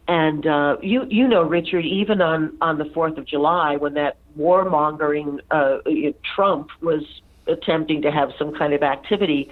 [0.08, 4.16] And uh, you you know, Richard, even on on the Fourth of July, when that
[4.38, 5.78] warmongering uh,
[6.34, 7.02] Trump was
[7.46, 9.50] attempting to have some kind of activity,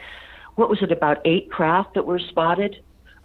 [0.55, 2.77] what was it about eight craft that were spotted?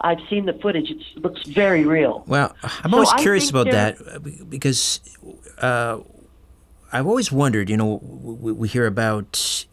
[0.02, 2.24] I've seen the footage; it looks very real.
[2.26, 5.00] Well, I'm So always curious about that uh, because
[5.58, 5.98] uh,
[6.92, 7.68] I've always wondered.
[7.70, 9.66] You know, we, we hear about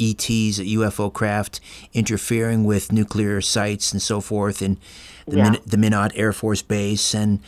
[0.00, 1.60] ETs, UFO craft
[1.92, 4.78] interfering with nuclear sites and so forth, and
[5.26, 5.50] the Yeah.
[5.50, 7.40] Min- the Minot Air Force Base, and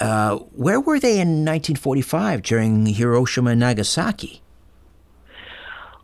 [0.00, 4.42] uh, where were they in 1945 during Hiroshima and Nagasaki?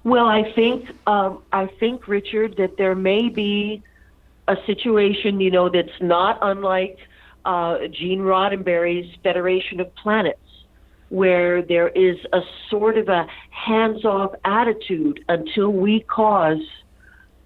[0.05, 3.83] Well, I think um, I think Richard that there may be
[4.49, 6.99] a situation, you know, that's not unlike
[7.45, 10.39] uh, Gene Roddenberry's Federation of Planets,
[11.09, 12.41] where there is a
[12.71, 16.63] sort of a hands-off attitude until we cause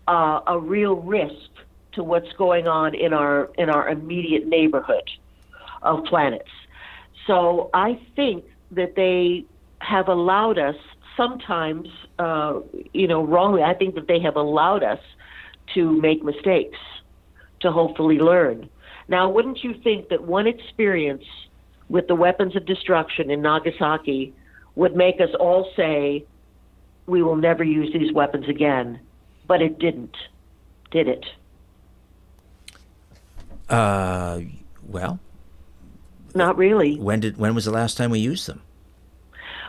[0.09, 1.51] uh, a real risk
[1.93, 5.11] to what's going on in our in our immediate neighborhood
[5.83, 6.51] of planets.
[7.27, 9.45] So I think that they
[9.79, 10.77] have allowed us
[11.17, 11.89] sometimes,
[12.19, 12.61] uh,
[12.93, 13.63] you know, wrongly.
[13.63, 15.01] I think that they have allowed us
[15.75, 16.79] to make mistakes,
[17.61, 18.69] to hopefully learn.
[19.09, 21.25] Now, wouldn't you think that one experience
[21.89, 24.35] with the weapons of destruction in Nagasaki
[24.75, 26.25] would make us all say,
[27.07, 29.01] we will never use these weapons again?
[29.47, 30.17] But it didn't,
[30.91, 31.25] did it?
[33.69, 34.41] Uh,
[34.83, 35.19] well,
[36.35, 36.97] Not really.
[36.97, 38.63] when did when was the last time we used them?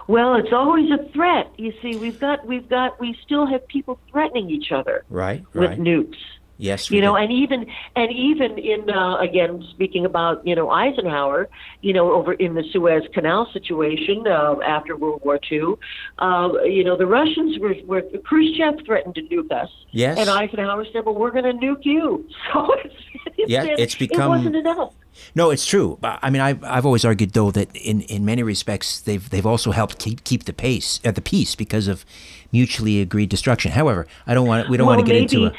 [0.07, 1.51] Well, it's always a threat.
[1.57, 5.71] You see, we've got we've got we still have people threatening each other Right, with
[5.71, 5.79] right.
[5.79, 6.15] nukes.
[6.59, 7.23] Yes, You know, did.
[7.23, 11.49] and even and even in uh, again speaking about you know Eisenhower,
[11.81, 15.75] you know over in the Suez Canal situation uh, after World War II,
[16.19, 20.17] uh, you know the Russians were, were Khrushchev threatened to nuke us, Yes.
[20.17, 22.95] and Eisenhower said, "Well, we're going to nuke you." So it's,
[23.37, 24.93] it's Yeah, it's become- it wasn't enough.
[25.35, 25.97] No, it's true.
[26.03, 29.71] I mean, I've, I've always argued though that in, in many respects they've they've also
[29.71, 32.05] helped keep keep the pace at the peace because of
[32.51, 33.71] mutually agreed destruction.
[33.71, 35.57] However, I don't want we don't well, want to get maybe, into a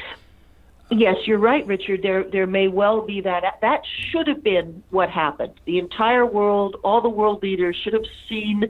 [0.90, 2.02] Yes, you're right, Richard.
[2.02, 3.58] There, there may well be that.
[3.60, 5.52] That should have been what happened.
[5.66, 8.64] The entire world, all the world leaders, should have seen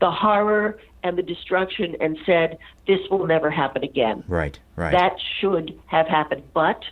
[0.00, 4.92] the horror and the destruction and said, "This will never happen again." right, right.
[4.92, 6.42] That should have happened.
[6.52, 6.82] But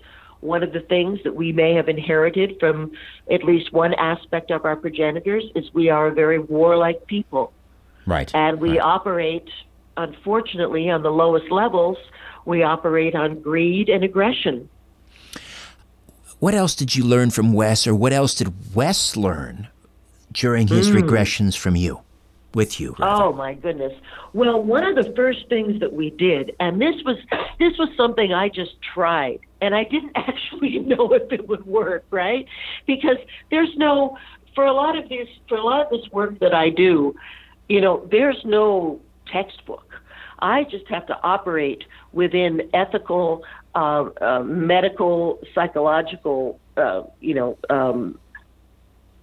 [0.45, 2.93] one of the things that we may have inherited from
[3.31, 7.53] at least one aspect of our progenitors is we are a very warlike people
[8.07, 8.31] right.
[8.35, 8.81] and we right.
[8.81, 9.49] operate
[9.97, 11.97] unfortunately on the lowest levels
[12.47, 14.69] we operate on greed and aggression
[16.39, 19.69] What else did you learn from Wes, or what else did Wes learn
[20.33, 21.01] during his mm.
[21.01, 22.01] regressions from you,
[22.55, 22.95] with you?
[22.99, 23.25] rather?
[23.25, 23.93] Oh my goodness
[24.35, 27.17] well one of the first things that we did and this was
[27.59, 32.05] this was something i just tried and i didn't actually know if it would work
[32.11, 32.47] right
[32.87, 33.17] because
[33.51, 34.19] there's no
[34.55, 37.15] for a lot of this for a lot of this work that i do
[37.69, 39.01] you know there's no
[39.33, 39.95] textbook
[40.41, 41.85] i just have to operate
[42.15, 43.45] within ethical
[43.75, 48.19] uh, uh, medical psychological uh, you know um,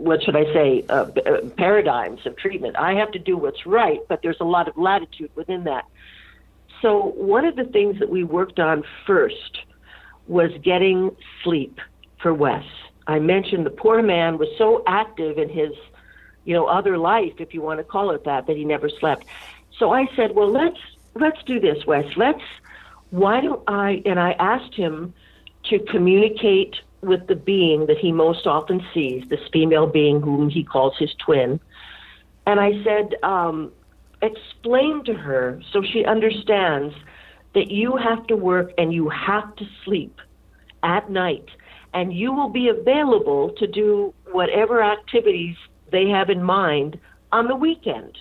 [0.02, 2.76] what should I say, uh, uh, paradigms of treatment.
[2.76, 5.86] I have to do what's right, but there's a lot of latitude within that.
[6.82, 9.60] So, one of the things that we worked on first
[10.28, 11.80] was getting sleep
[12.20, 12.66] for Wes.
[13.06, 15.74] I mentioned the poor man was so active in his,
[16.46, 19.26] you know, other life, if you want to call it that, that he never slept.
[19.78, 20.80] So I said, well, let's
[21.14, 22.06] let's do this, Wes.
[22.18, 22.44] Let's.
[23.12, 24.02] Why don't I?
[24.06, 25.14] And I asked him
[25.70, 30.64] to communicate with the being that he most often sees, this female being whom he
[30.64, 31.60] calls his twin.
[32.46, 33.72] And I said, um,
[34.22, 36.96] explain to her so she understands
[37.54, 40.20] that you have to work and you have to sleep
[40.84, 41.46] at night,
[41.94, 45.56] and you will be available to do whatever activities
[45.92, 47.00] they have in mind
[47.32, 48.18] on the weekend.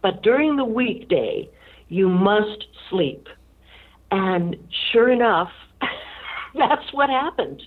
[0.00, 1.48] But during the weekday,
[1.88, 3.28] you must sleep.
[4.10, 4.56] And
[4.92, 5.50] sure enough,
[6.54, 7.62] that's what happened.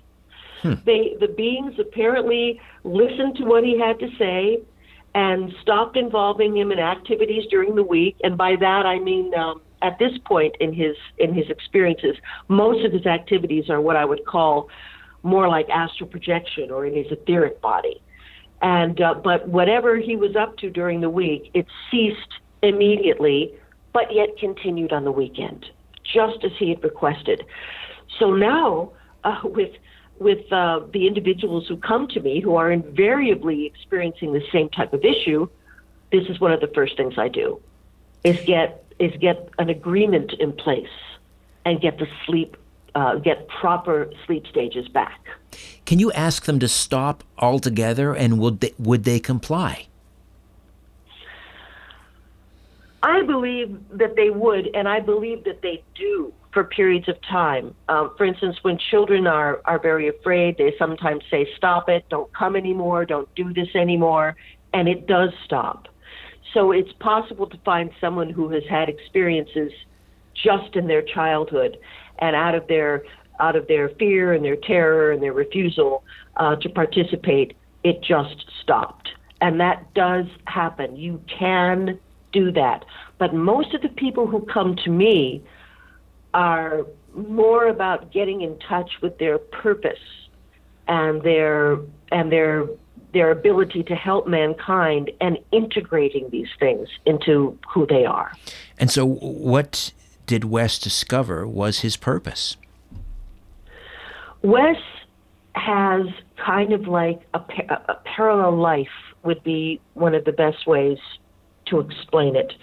[0.86, 4.60] They, the beings apparently listened to what he had to say
[5.16, 8.18] and stopped involving him in activities during the week.
[8.24, 12.16] And by that, I mean um, at this point in his in his experiences,
[12.48, 14.70] most of his activities are what I would call
[15.24, 18.02] more like astral projection or in his etheric body.
[18.62, 23.54] And uh, but whatever he was up to during the week, it ceased immediately,
[23.94, 25.66] but yet continued on the weekend,
[26.14, 27.46] just as he had requested.
[28.18, 28.92] So now,
[29.24, 29.72] uh, with
[30.20, 34.92] with uh, the individuals who come to me who are invariably experiencing the same type
[34.94, 35.48] of issue,
[36.12, 37.62] this is one of the first things I do,
[38.24, 40.88] is get is get an agreement in place
[41.66, 42.58] and get the sleep,
[42.96, 45.22] uh, get proper sleep stages back.
[45.86, 49.89] Can you ask them to stop altogether, and would they, would they comply?
[53.02, 57.76] I believe that they would, and I believe that they do for periods of time.
[57.88, 62.34] Um, for instance, when children are, are very afraid, they sometimes say, Stop it, don't
[62.34, 64.36] come anymore, don't do this anymore,
[64.74, 65.88] and it does stop.
[66.54, 69.72] So it's possible to find someone who has had experiences
[70.34, 71.78] just in their childhood
[72.20, 73.04] and out of their
[73.40, 76.04] out of their fear and their terror and their refusal
[76.36, 79.08] uh, to participate, it just stopped.
[79.40, 80.98] And that does happen.
[80.98, 81.98] You can
[82.32, 82.86] do that.
[83.18, 85.44] But most of the people who come to me
[86.34, 90.00] are more about getting in touch with their purpose
[90.88, 91.80] and their
[92.12, 92.68] and their
[93.14, 98.32] their ability to help mankind and integrating these things into who they are.
[98.78, 99.92] And so, what
[100.26, 102.56] did Wes discover was his purpose?
[104.42, 104.78] Wes
[105.56, 106.06] has
[106.38, 107.40] kind of like a,
[107.90, 108.88] a parallel life
[109.24, 111.00] would be one of the best ways
[111.70, 112.54] to explain it.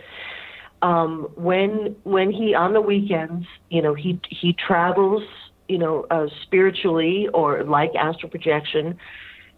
[0.83, 5.23] Um, when when he on the weekends, you know, he he travels,
[5.69, 8.97] you know, uh, spiritually or like astral projection,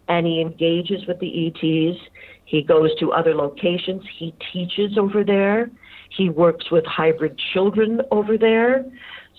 [0.08, 1.98] and he engages with the ETs.
[2.44, 4.02] He goes to other locations.
[4.18, 5.70] He teaches over there.
[6.16, 8.84] He works with hybrid children over there.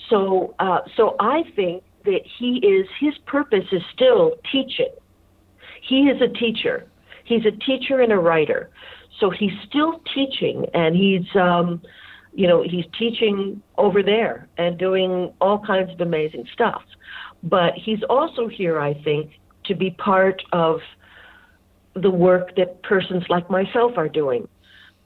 [0.09, 4.93] So uh, so I think that he is his purpose is still teaching.
[5.81, 6.87] He is a teacher.
[7.23, 8.69] He's a teacher and a writer.
[9.19, 11.81] So he's still teaching, and he's, um,
[12.33, 16.81] you know, he's teaching over there and doing all kinds of amazing stuff.
[17.43, 19.31] But he's also here, I think,
[19.65, 20.79] to be part of
[21.95, 24.47] the work that persons like myself are doing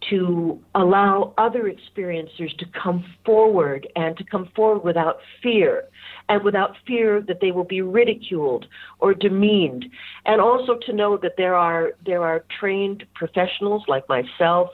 [0.09, 5.85] to allow other experiencers to come forward and to come forward without fear
[6.29, 8.65] and without fear that they will be ridiculed
[8.99, 9.85] or demeaned
[10.25, 14.69] and also to know that there are there are trained professionals like myself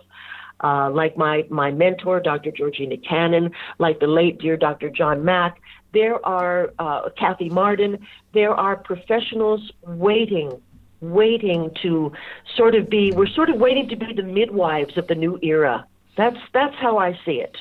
[0.61, 2.51] uh, like my, my mentor, Dr.
[2.51, 4.89] Georgina Cannon, like the late dear Dr.
[4.89, 5.61] John Mack,
[5.93, 10.61] there are uh, Kathy Martin, there are professionals waiting
[11.01, 12.11] waiting to
[12.55, 15.85] sort of be we're sort of waiting to be the midwives of the new era.
[16.17, 17.57] That's that's how I see it.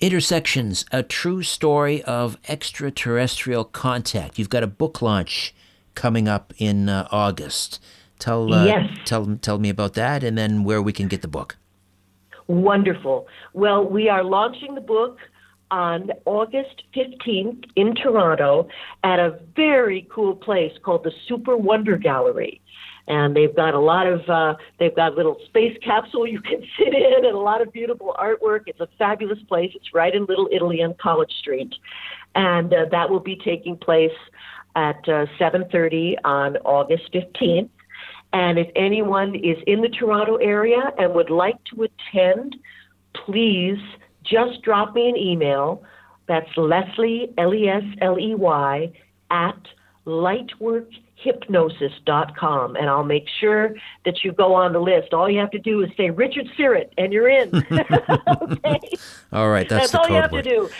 [0.00, 4.38] Intersections, a true story of extraterrestrial contact.
[4.38, 5.54] You've got a book launch
[5.94, 7.80] coming up in uh, August.
[8.18, 8.88] Tell uh, yes.
[9.04, 11.56] tell tell me about that, and then where we can get the book.
[12.46, 13.28] Wonderful.
[13.52, 15.18] Well, we are launching the book
[15.72, 18.68] on August 15th in Toronto
[19.02, 22.60] at a very cool place called the Super Wonder Gallery.
[23.08, 26.94] And they've got a lot of, uh, they've got little space capsule you can sit
[26.94, 28.64] in and a lot of beautiful artwork.
[28.66, 29.72] It's a fabulous place.
[29.74, 31.74] It's right in Little Italy on College Street.
[32.34, 34.12] And uh, that will be taking place
[34.76, 37.70] at uh, 7.30 on August 15th.
[38.34, 42.56] And if anyone is in the Toronto area and would like to attend,
[43.26, 43.78] please
[44.32, 45.82] just drop me an email.
[46.26, 48.90] That's Lesley, L E S L E Y,
[49.30, 49.58] at
[50.06, 52.76] lightworkhypnosis.com.
[52.76, 53.74] And I'll make sure
[54.04, 55.12] that you go on the list.
[55.12, 57.54] All you have to do is say Richard Syrett, and you're in.
[58.42, 58.80] okay?
[59.32, 60.44] All right, that's, that's all you have word.
[60.44, 60.70] to do.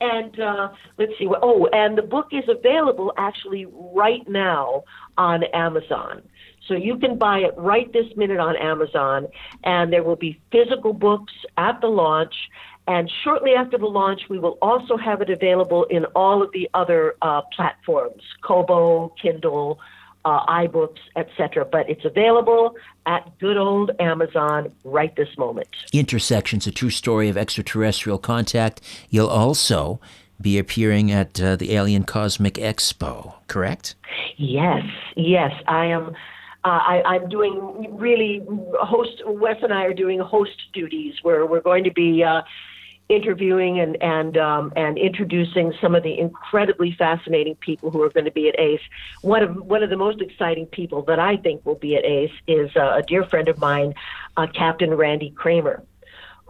[0.00, 1.28] And uh, let's see.
[1.42, 4.82] Oh, and the book is available actually right now
[5.18, 6.22] on Amazon.
[6.68, 9.28] So you can buy it right this minute on Amazon,
[9.64, 12.34] and there will be physical books at the launch.
[12.88, 16.68] And shortly after the launch, we will also have it available in all of the
[16.74, 19.78] other uh, platforms Kobo, Kindle,
[20.24, 21.64] uh, iBooks, etc.
[21.64, 22.74] But it's available
[23.06, 25.68] at good old Amazon right this moment.
[25.92, 28.80] Intersections, a true story of extraterrestrial contact.
[29.08, 30.00] You'll also
[30.40, 33.94] be appearing at uh, the Alien Cosmic Expo, correct?
[34.36, 34.84] Yes,
[35.16, 35.52] yes.
[35.66, 36.14] I am.
[36.64, 39.22] Uh, I, am doing really host.
[39.24, 42.42] Wes and I are doing host duties where we're going to be uh,
[43.08, 48.24] interviewing and and um, and introducing some of the incredibly fascinating people who are going
[48.24, 48.80] to be at ACE.
[49.22, 52.32] One of one of the most exciting people that I think will be at ACE
[52.46, 53.94] is uh, a dear friend of mine,
[54.36, 55.82] uh, Captain Randy Cramer,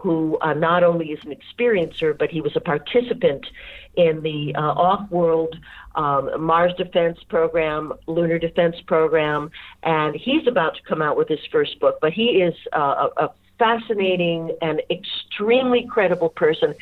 [0.07, 3.43] who uh, not only is an experiencer but he was a participant
[3.95, 5.53] in the uh, off-world
[5.95, 9.51] um, Mars Defense Program, Lunar Defense Program,
[9.83, 11.95] and he's about to come out with his first book.
[11.99, 16.73] But he is uh, a, a fascinating and extremely credible person.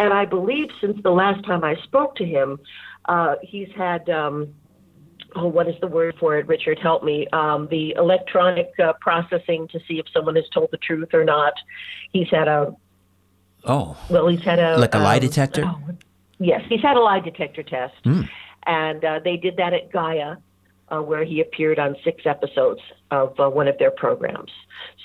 [0.00, 2.58] And I believe since the last time I spoke to him,
[3.04, 4.10] uh, he's had.
[4.10, 4.54] Um,
[5.36, 6.46] oh, what is the word for it?
[6.46, 7.26] Richard, help me.
[7.32, 11.54] Um, the electronic uh, processing to see if someone has told the truth or not.
[12.12, 12.74] He's had a.
[13.64, 13.96] Oh.
[14.10, 14.76] Well, he's had a.
[14.78, 15.64] Like a lie um, detector?
[15.66, 15.80] Oh,
[16.38, 17.94] yes, he's had a lie detector test.
[18.04, 18.28] Mm.
[18.66, 20.36] And uh, they did that at Gaia,
[20.88, 22.80] uh, where he appeared on six episodes
[23.10, 24.50] of uh, one of their programs.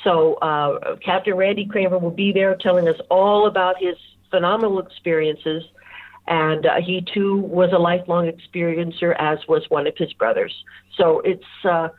[0.03, 3.95] So uh, Captain Randy Cramer will be there telling us all about his
[4.29, 5.63] phenomenal experiences.
[6.27, 10.53] And uh, he too was a lifelong experiencer, as was one of his brothers.
[10.97, 11.89] So it's uh,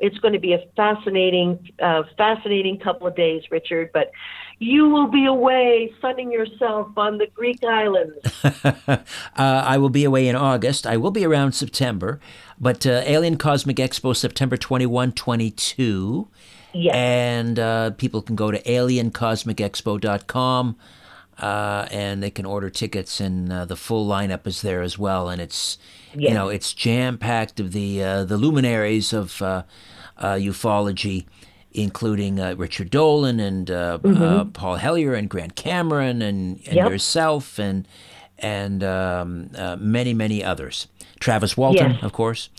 [0.00, 3.90] it's going to be a fascinating, uh, fascinating couple of days, Richard.
[3.92, 4.10] But
[4.58, 8.16] you will be away sunning yourself on the Greek islands.
[8.64, 8.96] uh,
[9.36, 10.86] I will be away in August.
[10.86, 12.18] I will be around September.
[12.58, 16.28] But uh, Alien Cosmic Expo, September 21, 22.
[16.72, 16.94] Yes.
[16.94, 20.76] And uh, people can go to aliencosmicexpo.com.
[21.38, 25.28] Uh, and they can order tickets, and uh, the full lineup is there as well.
[25.30, 25.78] And it's,
[26.14, 26.28] Yes.
[26.30, 29.62] you know, it's jam packed of the uh, the luminaries of uh,
[30.18, 31.24] uh, ufology,
[31.72, 36.76] including uh, Richard Dolan and uh, uh, Paul Hellyer and Grant Cameron and, and Mm-hmm.
[36.76, 36.90] Yep.
[36.90, 37.86] yourself and
[38.38, 40.88] and um, uh, many many others.
[41.20, 42.02] Travis Walton, Yes.
[42.02, 42.50] of course.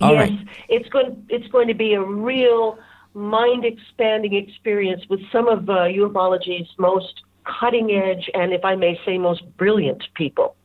[0.00, 0.48] All yes, right.
[0.68, 1.26] it's going.
[1.28, 2.78] It's going to be a real
[3.14, 7.22] mind expanding experience with some of uh, ufology's most
[7.60, 10.56] cutting edge and, if I may say, most brilliant people.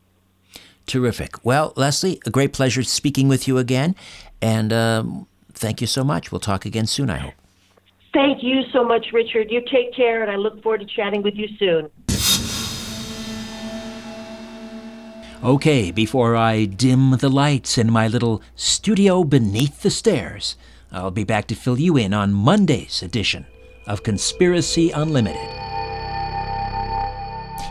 [0.86, 1.45] Terrific.
[1.45, 3.95] Well, Lesley, a great pleasure speaking with you again,
[4.41, 6.32] and um, thank you so much.
[6.32, 7.09] We'll talk again soon.
[7.09, 7.34] I hope.
[8.13, 9.51] Thank you so much, Richard.
[9.51, 11.89] You take care, and I look forward to chatting with you soon.
[15.43, 20.55] Okay, before I dim the lights in my little studio beneath the stairs,
[20.91, 23.45] I'll be back to fill you in on Monday's edition
[23.88, 25.70] of Conspiracy Unlimited.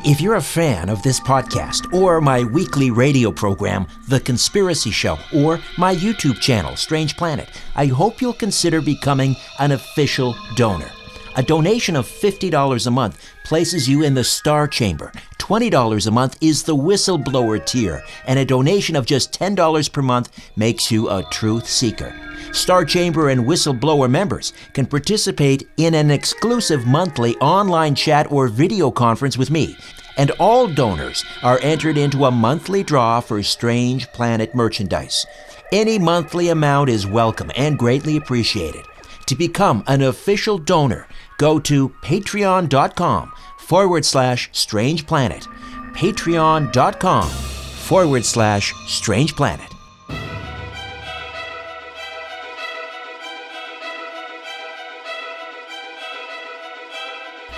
[0.02, 5.18] If you're a fan of this podcast or my weekly radio program, The Conspiracy Show,
[5.34, 10.90] or my YouTube channel, Strange Planet, I hope you'll consider becoming an official donor.
[11.36, 15.12] A donation of $50 a month places you in the Star Chamber.
[15.38, 20.28] $20 a month is the whistleblower tier, and a donation of just $10 per month
[20.56, 22.12] makes you a truth seeker.
[22.50, 28.90] Star Chamber and Whistleblower members can participate in an exclusive monthly online chat or video
[28.90, 29.76] conference with me.
[30.16, 35.24] And all donors are entered into a monthly draw for Strange Planet merchandise.
[35.70, 38.84] Any monthly amount is welcome and greatly appreciated.
[39.30, 41.06] To become an official donor,
[41.38, 45.46] go to patreon.com forward slash strange planet.
[45.92, 49.68] Patreon.com forward slash strange planet.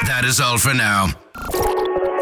[0.08, 1.08] That is all for now.